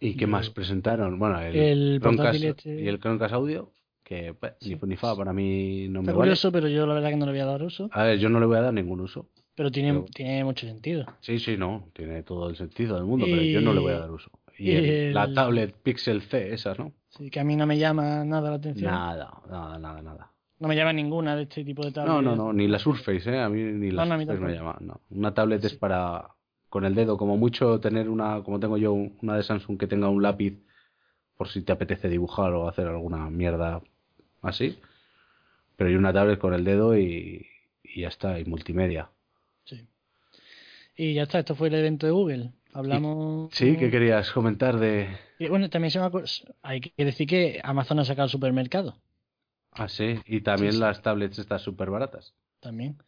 [0.00, 1.18] ¿Y qué Yo- más presentaron?
[1.18, 4.76] Bueno, el, El Chromecast y el Chromecast Audio, que pues, Sí.
[4.82, 6.16] ni fa, para mí no me Está vale.
[6.28, 7.88] curioso, pero yo la verdad que no le voy a dar uso.
[7.92, 9.28] A ver, yo no le voy a dar ningún uso.
[9.56, 11.06] Pero tiene, Pero- tiene mucho sentido.
[11.20, 13.98] Sí, sí, no, tiene todo el sentido del mundo, pero yo no le voy a
[14.00, 14.30] dar uso.
[14.58, 16.92] Y, y el- la tablet Pixel C, esa, ¿no?
[17.08, 18.90] Sí, que a mí no me llama nada la atención.
[18.90, 20.30] Nada, nada, nada, nada.
[20.58, 22.14] No me llama ninguna de este tipo de tablets.
[22.14, 23.40] No, no, no, ni la Surface, ¿eh?
[23.40, 24.76] A mí ni la No, no, Surface me llama.
[24.80, 25.00] No.
[25.10, 26.28] Una tablet es para,
[26.68, 30.08] con el dedo, como mucho tener una, como tengo yo, una de Samsung que tenga
[30.08, 30.56] un lápiz
[31.36, 33.82] por si te apetece dibujar o hacer alguna mierda
[34.42, 34.78] así.
[35.76, 37.44] Pero yo una tablet con el dedo y,
[37.82, 39.10] y ya está, y multimedia.
[39.64, 39.84] Sí.
[40.96, 42.50] Y ya está, esto fue el evento de Google.
[42.74, 43.50] Hablamos.
[43.52, 45.08] Sí, ¿qué querías comentar de...?
[45.38, 46.10] Y bueno, también se me
[46.62, 49.00] hay que decir que Amazon ha sacado el supermercado
[49.72, 50.80] Ah, sí, y también Sí, sí.
[50.80, 52.34] las tablets estas súper baratas.
[52.60, 52.98] también.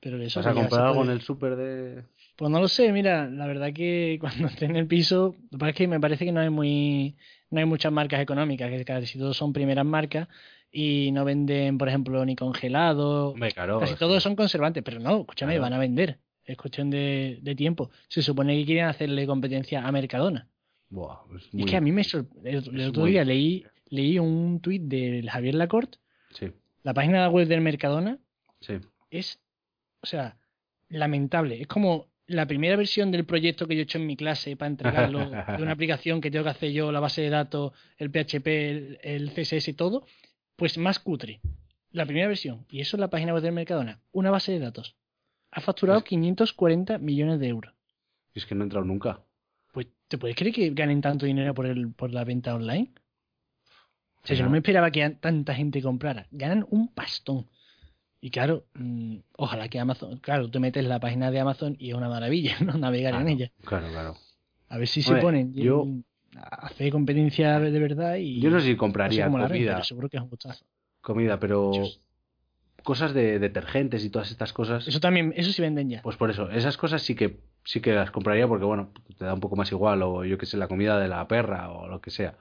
[0.00, 2.04] Pero eso ¿Vas a comprar algo en el súper de...?
[2.36, 5.58] Pues no lo sé, mira, la verdad que cuando esté en el piso, lo que
[5.58, 7.16] pasa es que me parece que no hay muy,
[7.50, 10.28] no hay muchas marcas económicas, que casi todos son primeras marcas
[10.70, 13.78] y no venden, por ejemplo, ni congelado, Hombre, claro.
[13.80, 15.62] casi todos son conservantes, pero no, escúchame, Claro.
[15.62, 17.90] van a vender, es cuestión de, de tiempo.
[18.08, 20.48] Se supone que quieren hacerle competencia a Mercadona.
[20.90, 23.64] Buah, es Y muy- es que a mí me sorprendió, el, otro muy- día leí,
[23.88, 25.98] leí un tuit del Javier Lacorte,
[26.30, 26.46] Sí,
[26.82, 28.18] la página web del Mercadona
[28.60, 28.74] sí.
[29.10, 29.38] es,
[30.02, 30.38] o sea,
[30.88, 31.60] lamentable.
[31.60, 34.68] Es como la primera versión del proyecto que yo he hecho en mi clase para
[34.70, 35.18] entregarlo,
[35.58, 38.98] de una aplicación que tengo que hacer yo, la base de datos, el PHP, el,
[39.02, 40.06] el CSS y todo,
[40.56, 41.40] pues más cutre.
[41.90, 42.64] La primera versión.
[42.70, 44.00] Y eso es la página web del Mercadona.
[44.12, 44.96] Una base de datos.
[45.52, 47.72] Ha facturado Pues- 540 millones de euros.
[48.34, 49.20] Y es que no he entrado nunca.
[49.72, 52.92] Pues, ¿te puedes creer que ganen tanto dinero por, el, por la venta online?
[54.22, 56.26] O sea, yo no me esperaba que an- tanta gente comprara.
[56.30, 57.48] Ganan un pastón.
[58.20, 61.96] Y claro, mm, ojalá que Amazon, claro, tú metes la página de Amazon y es
[61.96, 62.78] una maravilla, ¿no?
[62.78, 63.50] Navegar en ella.
[63.64, 64.16] Claro, claro.
[64.68, 65.86] A ver si se ponen yo-
[66.36, 69.48] a hacer competencia de verdad y Yo no sé si no sé compraría la harán,
[69.48, 70.64] comida, pero seguro que es un gustazo.
[71.02, 71.72] comida, pero.
[72.82, 76.02] Cosas de detergentes y todas estas cosas, Eso también, eso sí venden ya.
[76.02, 79.34] pues por eso, esas cosas sí que sí que las compraría porque bueno, te da
[79.34, 82.00] un poco más igual o yo que sé, la comida de la perra o lo
[82.00, 82.36] que sea.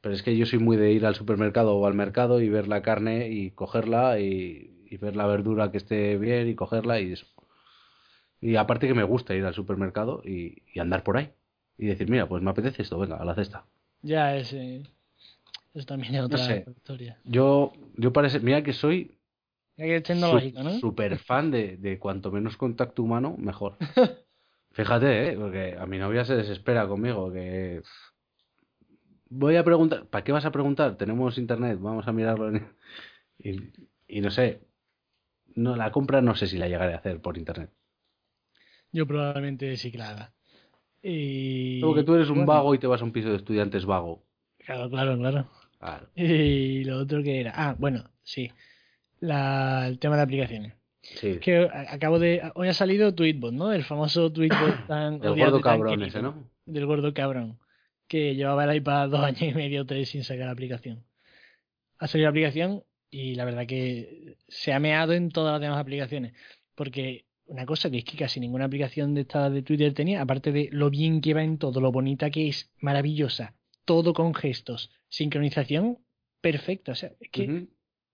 [0.00, 2.68] Pero es que yo soy muy de ir al supermercado o al mercado y ver
[2.68, 7.12] la carne y cogerla y, y ver la verdura que esté bien y cogerla y
[7.12, 7.26] eso.
[8.40, 11.30] Y aparte que me gusta ir al supermercado y, y andar por ahí
[11.76, 13.64] y decir, mira, pues me apetece esto, venga, a la cesta.
[14.02, 14.82] Ya, ese,
[15.74, 16.64] eso también es otra sé.
[16.76, 17.18] historia.
[17.24, 19.12] Yo, yo parece, mira que soy
[19.86, 20.70] que ser tecnológico, ¿no?
[20.80, 23.76] Súper fan de, de cuanto menos contacto humano, mejor.
[24.72, 25.36] Fíjate, ¿eh?
[25.36, 27.82] porque a mi novia se desespera conmigo, que
[29.30, 30.96] voy a preguntar, ¿para qué vas a preguntar?
[30.96, 32.48] Tenemos internet, vamos a mirarlo.
[32.48, 32.68] en-
[33.38, 33.72] Y,
[34.08, 34.60] y no sé,
[35.56, 37.70] no la compra no sé si la llegaré a hacer por internet.
[38.92, 40.32] Yo probablemente sí que la haga.
[41.02, 41.80] Y...
[41.80, 43.86] Como que tú eres un bueno, vago y te vas a un piso de estudiantes
[43.86, 44.22] vago.
[44.58, 45.48] Claro, claro, claro.
[45.78, 46.06] Claro.
[46.14, 47.52] Y lo otro que era.
[47.54, 48.50] Ah, bueno, sí.
[49.20, 50.74] La, el tema de aplicaciones.
[51.02, 51.38] Sí.
[51.38, 52.42] Que acabo de.
[52.54, 53.72] Hoy ha salido Tweetbot, ¿no?
[53.72, 55.14] El famoso Tweetbot tan.
[55.14, 56.50] El odiado gordo tan cabrón ese, ¿no?
[56.66, 57.58] Del gordo cabrón.
[58.06, 61.04] Que llevaba el iPad dos años y medio, tres sin sacar la aplicación.
[61.98, 65.78] Ha salido la aplicación y la verdad que se ha meado en todas las demás
[65.78, 66.32] aplicaciones.
[66.74, 70.52] Porque una cosa que es que casi ninguna aplicación de esta de Twitter tenía, aparte
[70.52, 73.54] de lo bien que va en todo, lo bonita que es, maravillosa,
[73.84, 75.98] todo con gestos, sincronización
[76.40, 76.92] perfecta.
[76.92, 77.66] O sea, es que.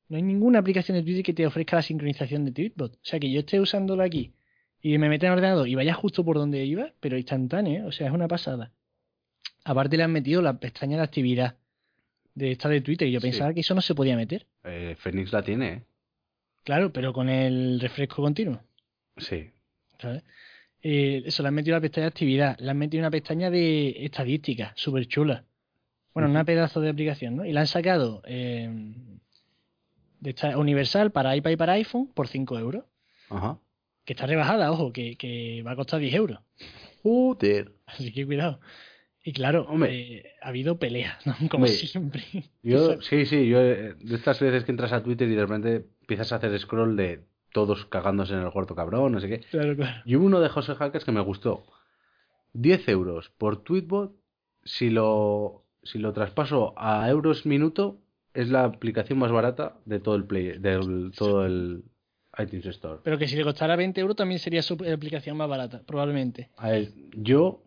[0.08, 2.94] No hay ninguna aplicación de Twitter que te ofrezca la sincronización de Tweetbot.
[2.94, 4.32] O sea, que yo esté usándolo aquí
[4.80, 7.86] y me meta en el ordenador y vaya justo por donde iba, pero instantáneo, ¿eh?
[7.86, 8.72] o sea, es una pasada.
[9.64, 11.56] Aparte le han metido la pestaña de actividad
[12.34, 13.28] de esta de Twitter y yo Sí.
[13.28, 14.46] pensaba que eso no se podía meter.
[14.64, 14.96] Eh,
[15.32, 15.82] la tiene, ¿eh?
[16.62, 18.60] Claro, pero con el refresco continuo.
[19.16, 19.50] Sí.
[19.98, 20.22] ¿sabes?
[20.82, 24.04] eh, eso, le han metido la pestaña de actividad, le han metido una pestaña de
[24.04, 25.44] estadística, súper chula.
[26.14, 27.44] Bueno, una pedazo de aplicación, ¿no?
[27.44, 28.70] Y la han sacado eh,
[30.20, 32.84] de esta universal para iPad y para iPhone por 5 euros.
[33.30, 33.58] Ajá.
[34.04, 36.40] Que está rebajada, ojo, que, que va a costar 10 euros.
[37.02, 37.72] Joder.
[37.86, 38.60] Así que cuidado.
[39.24, 40.18] Y claro, Hombre.
[40.18, 41.34] eh, ha habido peleas, ¿no?
[41.50, 42.24] Como Hombre, siempre.
[42.62, 45.86] Yo, sí, sí, yo eh, de estas veces que entras a Twitter y de repente
[46.02, 49.40] empiezas a hacer scroll de todos cagándose en el cuarto cabrón, no sé qué.
[49.40, 50.02] Claro, claro.
[50.04, 51.64] Y hubo uno de José Hackers que me gustó.
[52.52, 54.14] 10 euros por Tweetbot,
[54.64, 57.98] si lo, si lo traspaso a euros minuto,
[58.36, 61.84] es la aplicación más barata de todo el play, del todo el
[62.38, 63.00] iTunes Store.
[63.02, 66.50] Pero que si le costara 20 euros también sería su aplicación más barata, probablemente.
[66.56, 67.62] A ver, yo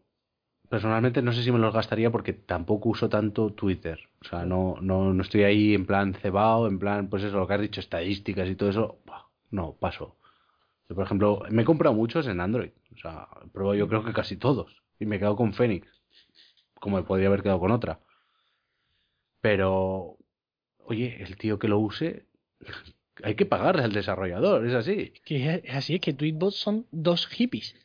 [0.70, 4.00] personalmente no sé si me los gastaría porque tampoco uso tanto Twitter.
[4.22, 7.48] O sea, no, no, no estoy ahí en plan cebado, en plan, pues eso, lo
[7.48, 9.00] que has dicho, estadísticas y todo eso.
[9.50, 10.16] No, paso.
[10.88, 12.72] Yo, por ejemplo, me he comprado muchos en Android.
[12.96, 14.84] O sea, probado yo creo que casi todos.
[15.00, 15.88] Y me he quedado con Phoenix.
[16.80, 18.00] Como me podría haber quedado con otra.
[19.42, 20.18] Pero,
[20.90, 22.26] oye, el tío que lo use,
[23.24, 25.14] hay que pagarle al desarrollador, es así.
[25.26, 27.76] Que es, así, es que Tweetbot son dos hippies.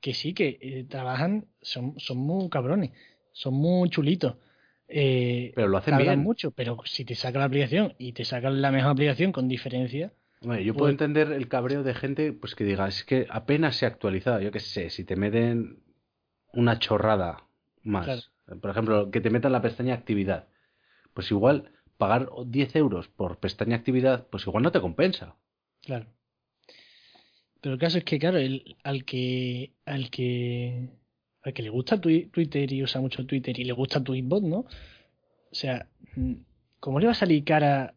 [0.00, 2.90] Que sí, que eh, trabajan, son, son muy cabrones,
[3.32, 4.36] son muy chulitos.
[4.88, 6.20] Eh, Pero lo hacen bien.
[6.20, 10.12] mucho, pero si te sacan la aplicación y te sacan la mejor aplicación con diferencia,
[10.42, 13.76] Hombre, yo Pues- puedo entender el cabreo de gente pues que diga, es que apenas
[13.76, 14.38] se ha actualizado.
[14.40, 15.78] Yo qué sé, si te meten
[16.52, 17.48] una chorrada
[17.82, 18.04] más.
[18.04, 18.60] Claro.
[18.60, 20.46] Por ejemplo, que te metan la pestaña actividad.
[21.14, 25.34] Pues igual pagar 10 euros por pestaña actividad, pues igual no te compensa.
[25.82, 26.06] claro.
[27.60, 30.88] Pero el caso es que, claro, el, al que al que
[31.42, 34.58] al que le gusta Twi- Twitter y usa mucho Twitter y le gusta Tweetbot, ¿no?
[34.58, 36.34] O sea, mm,
[36.80, 37.94] ¿cómo le va a salir cara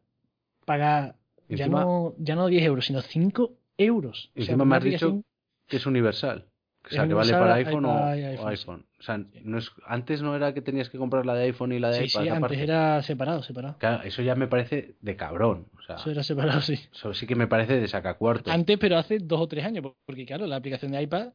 [0.65, 1.17] pagar
[1.49, 4.29] ya Encima- no ya no 10 euros, sino 5 euros?
[4.31, 5.21] O sea, Encima me has dicho
[5.67, 6.47] que es universal.
[6.89, 8.85] O sea, que vale para iPhone o, iPad y o iPhone.
[8.99, 11.79] O sea, no es, antes no era que tenías que comprar la de iPhone y
[11.79, 13.77] la de Sí, iPad sí, antes era separado, separado.
[13.77, 15.67] Claro, eso ya me parece de cabrón.
[15.77, 16.79] O sea, Eso era separado, sí.
[16.91, 18.51] eso sí que me parece de sacacuarto.
[18.51, 21.29] Antes, pero hace dos o tres años, porque claro, la aplicación de iPad,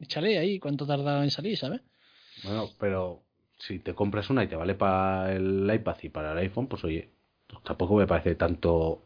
[0.00, 1.82] échale ahí cuánto tardaba en salir, ¿sabes?
[2.42, 3.22] Bueno, pero
[3.58, 6.82] si te compras una y te vale para el iPad y para el iPhone, pues
[6.84, 7.10] oye,
[7.62, 9.04] tampoco me parece tanto.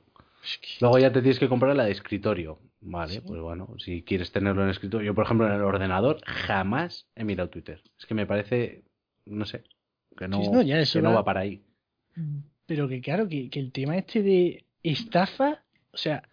[0.81, 2.59] Luego ya te tienes que comprar la de escritorio.
[2.87, 3.20] Vale, Sí.
[3.27, 5.07] pues bueno, si quieres tenerlo en escritorio.
[5.07, 7.81] Yo, por ejemplo, en el ordenador jamás he mirado Twitter.
[7.99, 8.85] Es que me parece,
[9.25, 9.64] no sé,
[10.16, 11.62] que no, Sí, no, ya eso que no va- va para ahí.
[12.66, 16.29] Pero que claro, que, que el tema este de estafa, o sea,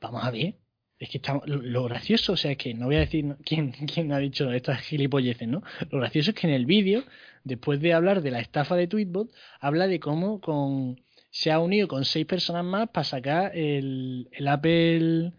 [0.00, 0.54] vamos a ver,
[1.00, 3.72] es que estamos, lo, lo gracioso, o sea, es que no voy a decir quién,
[3.92, 5.62] quién ha dicho estas gilipolleces, ¿no?
[5.90, 7.04] Lo gracioso es que en el vídeo,
[7.44, 9.30] después de hablar de la estafa de Tweetbot,
[9.60, 14.48] habla de cómo con, se ha unido con seis personas más para sacar el, el
[14.48, 15.32] Apple,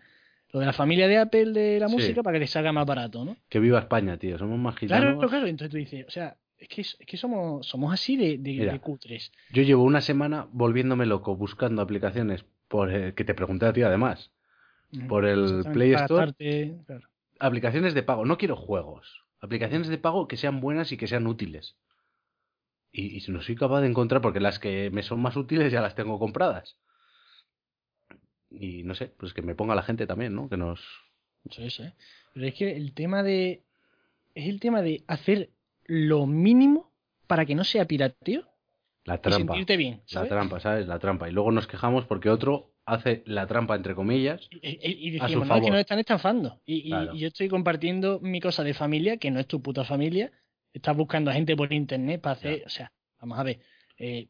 [0.52, 1.96] lo de la familia de Apple de la Sí.
[1.96, 3.38] música para que les salga más barato, ¿no?
[3.50, 4.38] Que viva España, tío.
[4.38, 5.02] Somos más gitanos.
[5.04, 5.48] Claro, claro, claro.
[5.48, 8.74] Entonces tú dices, o sea, es que, es que somos, somos así de, de, Mira.
[8.74, 9.32] de cutres.
[9.52, 13.82] Yo llevo una semana volviéndome loco buscando aplicaciones por eh, que te pregunté a ti
[13.84, 14.32] además.
[15.08, 16.34] Por el Exactamente, Play Store.
[16.88, 17.08] claro.
[17.40, 18.26] aplicaciones de pago.
[18.26, 19.24] No quiero juegos.
[19.40, 21.76] Aplicaciones de pago que sean buenas y que sean útiles.
[22.92, 25.80] Y, y no soy capaz de encontrar porque las que me son más útiles ya
[25.82, 26.76] las tengo compradas.
[28.52, 30.50] Y no sé, pues que me ponga la gente también, ¿no?
[30.50, 30.82] Que nos...
[31.50, 31.94] Eso es, ¿eh?
[32.34, 33.64] Pero es que el tema de.
[34.36, 35.50] Es el tema de hacer
[35.86, 36.92] lo mínimo
[37.28, 38.44] para que no sea pirateo
[39.06, 39.54] La y trampa.
[39.54, 40.88] sentirte bien, La trampa, ¿sabes?
[40.88, 41.30] La trampa.
[41.30, 44.48] Y luego nos quejamos porque otro hace la trampa, entre comillas.
[44.52, 46.62] Y, y- y A su decimos, no, es que nos están estafando.
[46.66, 47.16] Y, y- Claro.
[47.16, 50.32] y yo estoy compartiendo mi cosa de familia, que no es tu puta familia.
[50.74, 52.60] Estás buscando a gente por internet para hacer.
[52.60, 52.66] Ya.
[52.66, 53.60] O sea, vamos a ver.
[53.98, 54.28] eh,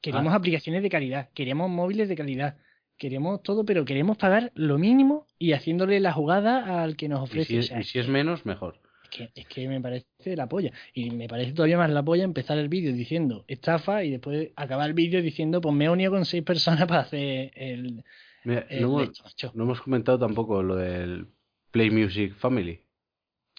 [0.00, 2.56] queremos aplicaciones de calidad, queremos móviles de calidad,
[2.96, 7.24] queremos todo, pero queremos pagar lo mínimo y haciéndole la jugada al que nos Y
[7.24, 7.58] ofrece.
[7.58, 8.80] o sea, y si es menos, mejor.
[9.04, 10.72] Es que, es que me parece la polla.
[10.92, 14.88] Y me parece todavía más la polla empezar el vídeo diciendo estafa y después acabar
[14.88, 18.04] el vídeo diciendo pues me he unido con seis personas para hacer el,
[18.44, 19.22] Mira, el no, hemos,
[19.54, 21.26] no hemos comentado tampoco lo del
[21.70, 22.80] Play Music Family.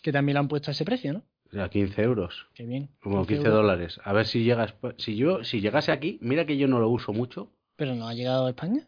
[0.02, 1.24] Que también le han puesto a ese precio, ¿no?
[1.52, 2.48] Sea, 15 euros.
[2.54, 2.90] Qué bien.
[3.00, 3.54] Como 15 euros.
[3.54, 4.00] dólares.
[4.04, 4.76] A ver si llegas.
[4.98, 7.52] Si yo, si llegase aquí, mira que yo no lo uso mucho.
[7.76, 8.88] Pero no ha llegado a España.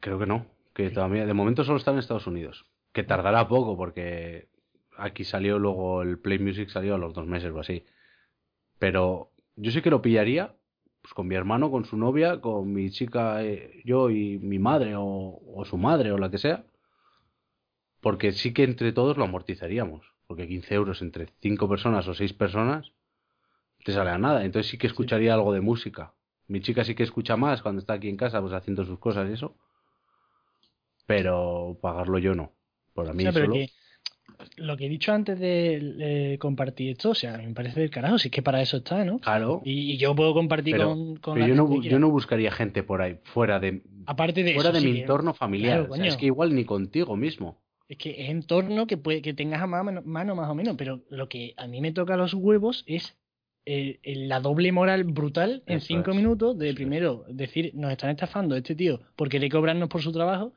[0.00, 0.46] Creo que no.
[0.74, 2.66] Que todavía, de momento solo está en Estados Unidos.
[2.92, 4.48] Que tardará poco porque
[4.96, 7.84] aquí salió luego el Play Music salió a los dos meses o así.
[8.78, 10.54] Pero yo sí que lo pillaría
[11.02, 14.96] pues con mi hermano, con su novia, con mi chica, eh, yo y mi madre
[14.96, 16.64] o, o su madre o la que sea.
[18.00, 20.04] Porque sí que entre todos lo amortizaríamos.
[20.26, 22.92] Porque 15 euros entre 5 personas o 6 personas
[23.84, 24.44] te sale a nada.
[24.44, 26.14] Entonces sí que escucharía algo de música.
[26.48, 29.28] Mi chica sí que escucha más cuando está aquí en casa, pues haciendo sus cosas
[29.30, 29.56] y eso.
[31.06, 32.52] Pero pagarlo yo no.
[32.94, 33.54] Por a O mí sea, pero solo.
[33.54, 33.70] que
[34.56, 38.18] lo que he dicho antes de eh, compartir esto, o sea, me parece del carajo,
[38.18, 39.18] si es que para eso está, ¿no?
[39.20, 39.62] Claro.
[39.64, 41.88] Y, y yo puedo compartir pero con, con pero la yo, no, gente bu- que
[41.88, 45.00] yo no buscaría gente por ahí, fuera de, Aparte de fuera eso, de sí mi
[45.00, 45.78] entorno familiar.
[45.80, 47.62] Claro, O sea, es que igual ni contigo mismo.
[47.88, 51.02] Es que es entorno que puede que tengas a mano, mano más o menos, pero
[51.08, 53.16] lo que a mí me toca los huevos es
[53.64, 56.16] eh, la doble moral brutal en Eso cinco es.
[56.16, 60.52] minutos de primero decir nos están estafando este tío por querer cobrarnos por su trabajo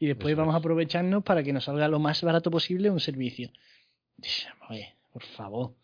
[0.00, 3.50] y después vamos a aprovecharnos para que nos salga lo más barato posible un servicio.
[4.68, 5.74] Oye, por favor,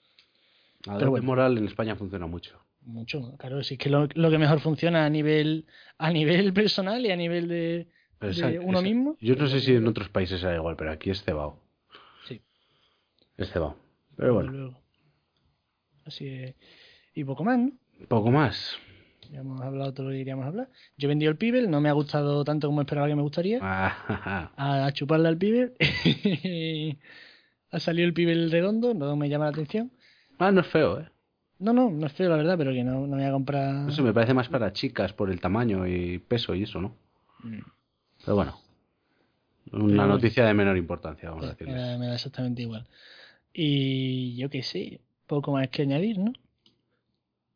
[0.85, 1.27] La Pero bueno.
[1.27, 2.61] moral en España funciona mucho.
[2.83, 3.37] mucho.
[3.39, 5.67] Claro, si es que lo, lo que mejor funciona a nivel
[5.99, 7.89] a nivel personal y a nivel de,
[8.21, 9.17] uno esa- mismo.
[9.21, 11.61] Yo no sé si en otros países era igual, pero aquí es cebado.
[12.29, 12.41] Sí.
[13.37, 13.77] Es cebado.
[14.17, 14.81] Pero bueno, luego.
[16.05, 16.55] Así es.
[17.15, 17.73] Y poco más, ¿no?
[18.09, 18.79] poco más.
[19.31, 20.69] Ya hemos hablado todo lo que queríamos hablar.
[20.97, 23.59] Yo he vendido el Pibel, no me ha gustado tanto como esperaba que me gustaría.
[23.63, 25.75] Ah, A, chuparle al Pibel.
[27.71, 29.91] ha salido el Pibel redondo, no me llama la atención.
[30.39, 31.09] Ah, no es feo, ¿eh?
[31.59, 33.73] No, no, no es feo la verdad, pero que no, no me voy a comprar.
[33.75, 36.95] No sé, me parece más para chicas por el tamaño y peso y eso, ¿no?
[37.43, 37.61] Mm.
[38.25, 38.59] Pero bueno.
[39.73, 41.77] Una noticia de menor importancia, vamos a me, decirles.
[41.77, 42.87] da, me da exactamente igual.
[43.53, 46.33] Y yo qué sé, poco más que añadir, ¿no?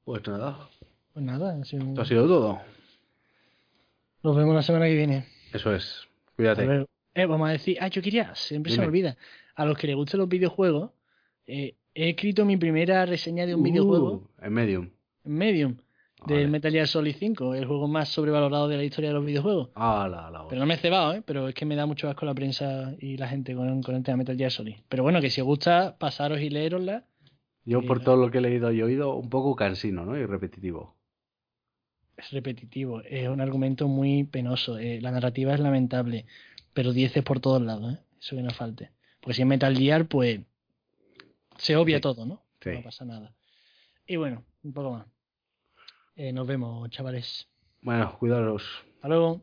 [0.05, 0.69] Pues nada,
[1.13, 2.61] Pues nada, ha sido esto ha sido todo.
[4.23, 5.27] nos vemos la semana que viene.
[5.53, 6.07] Eso es.
[6.37, 6.87] Cuídate.
[7.15, 9.17] Eh, vamos a decir, ah, yo quería, siempre se me olvida,
[9.57, 10.91] a los que les gusten los videojuegos,
[11.47, 14.91] eh, he escrito mi primera reseña de un videojuego Uh, en Medium.
[15.25, 15.77] en Medium
[16.27, 16.49] del Vale.
[16.49, 19.71] Metal Gear Solid 5, el juego más sobrevalorado de la historia de los videojuegos.
[19.75, 21.23] Ah, la, la, Pero no me he cebado, ¿eh?
[21.27, 24.03] Pero es que me da mucho asco la prensa y la gente con, con el
[24.05, 24.77] tema Metal Gear Solid.
[24.89, 27.05] Pero bueno, que si os gusta, pasaros y leerosla.
[27.65, 30.17] Yo por todo lo que he leído y oído, un poco cansino, ¿no?
[30.17, 30.95] Y repetitivo.
[32.21, 34.79] Es repetitivo, es un argumento muy penoso.
[34.79, 36.27] eh, la narrativa es lamentable,
[36.75, 37.99] pero dieces por todos lados, ¿eh?
[38.21, 38.91] Eso que no falte.
[39.21, 40.41] Porque si es Metal Gear, pues
[41.59, 42.03] se obvia Sí.
[42.03, 42.43] todo, ¿no?
[42.61, 42.71] Sí.
[42.71, 43.35] No pasa nada.
[44.07, 45.07] Y bueno, un poco más.
[46.17, 47.49] Eh, nos vemos, chavales.
[47.83, 48.63] Bueno, cuidaros.
[48.97, 49.43] Hasta luego.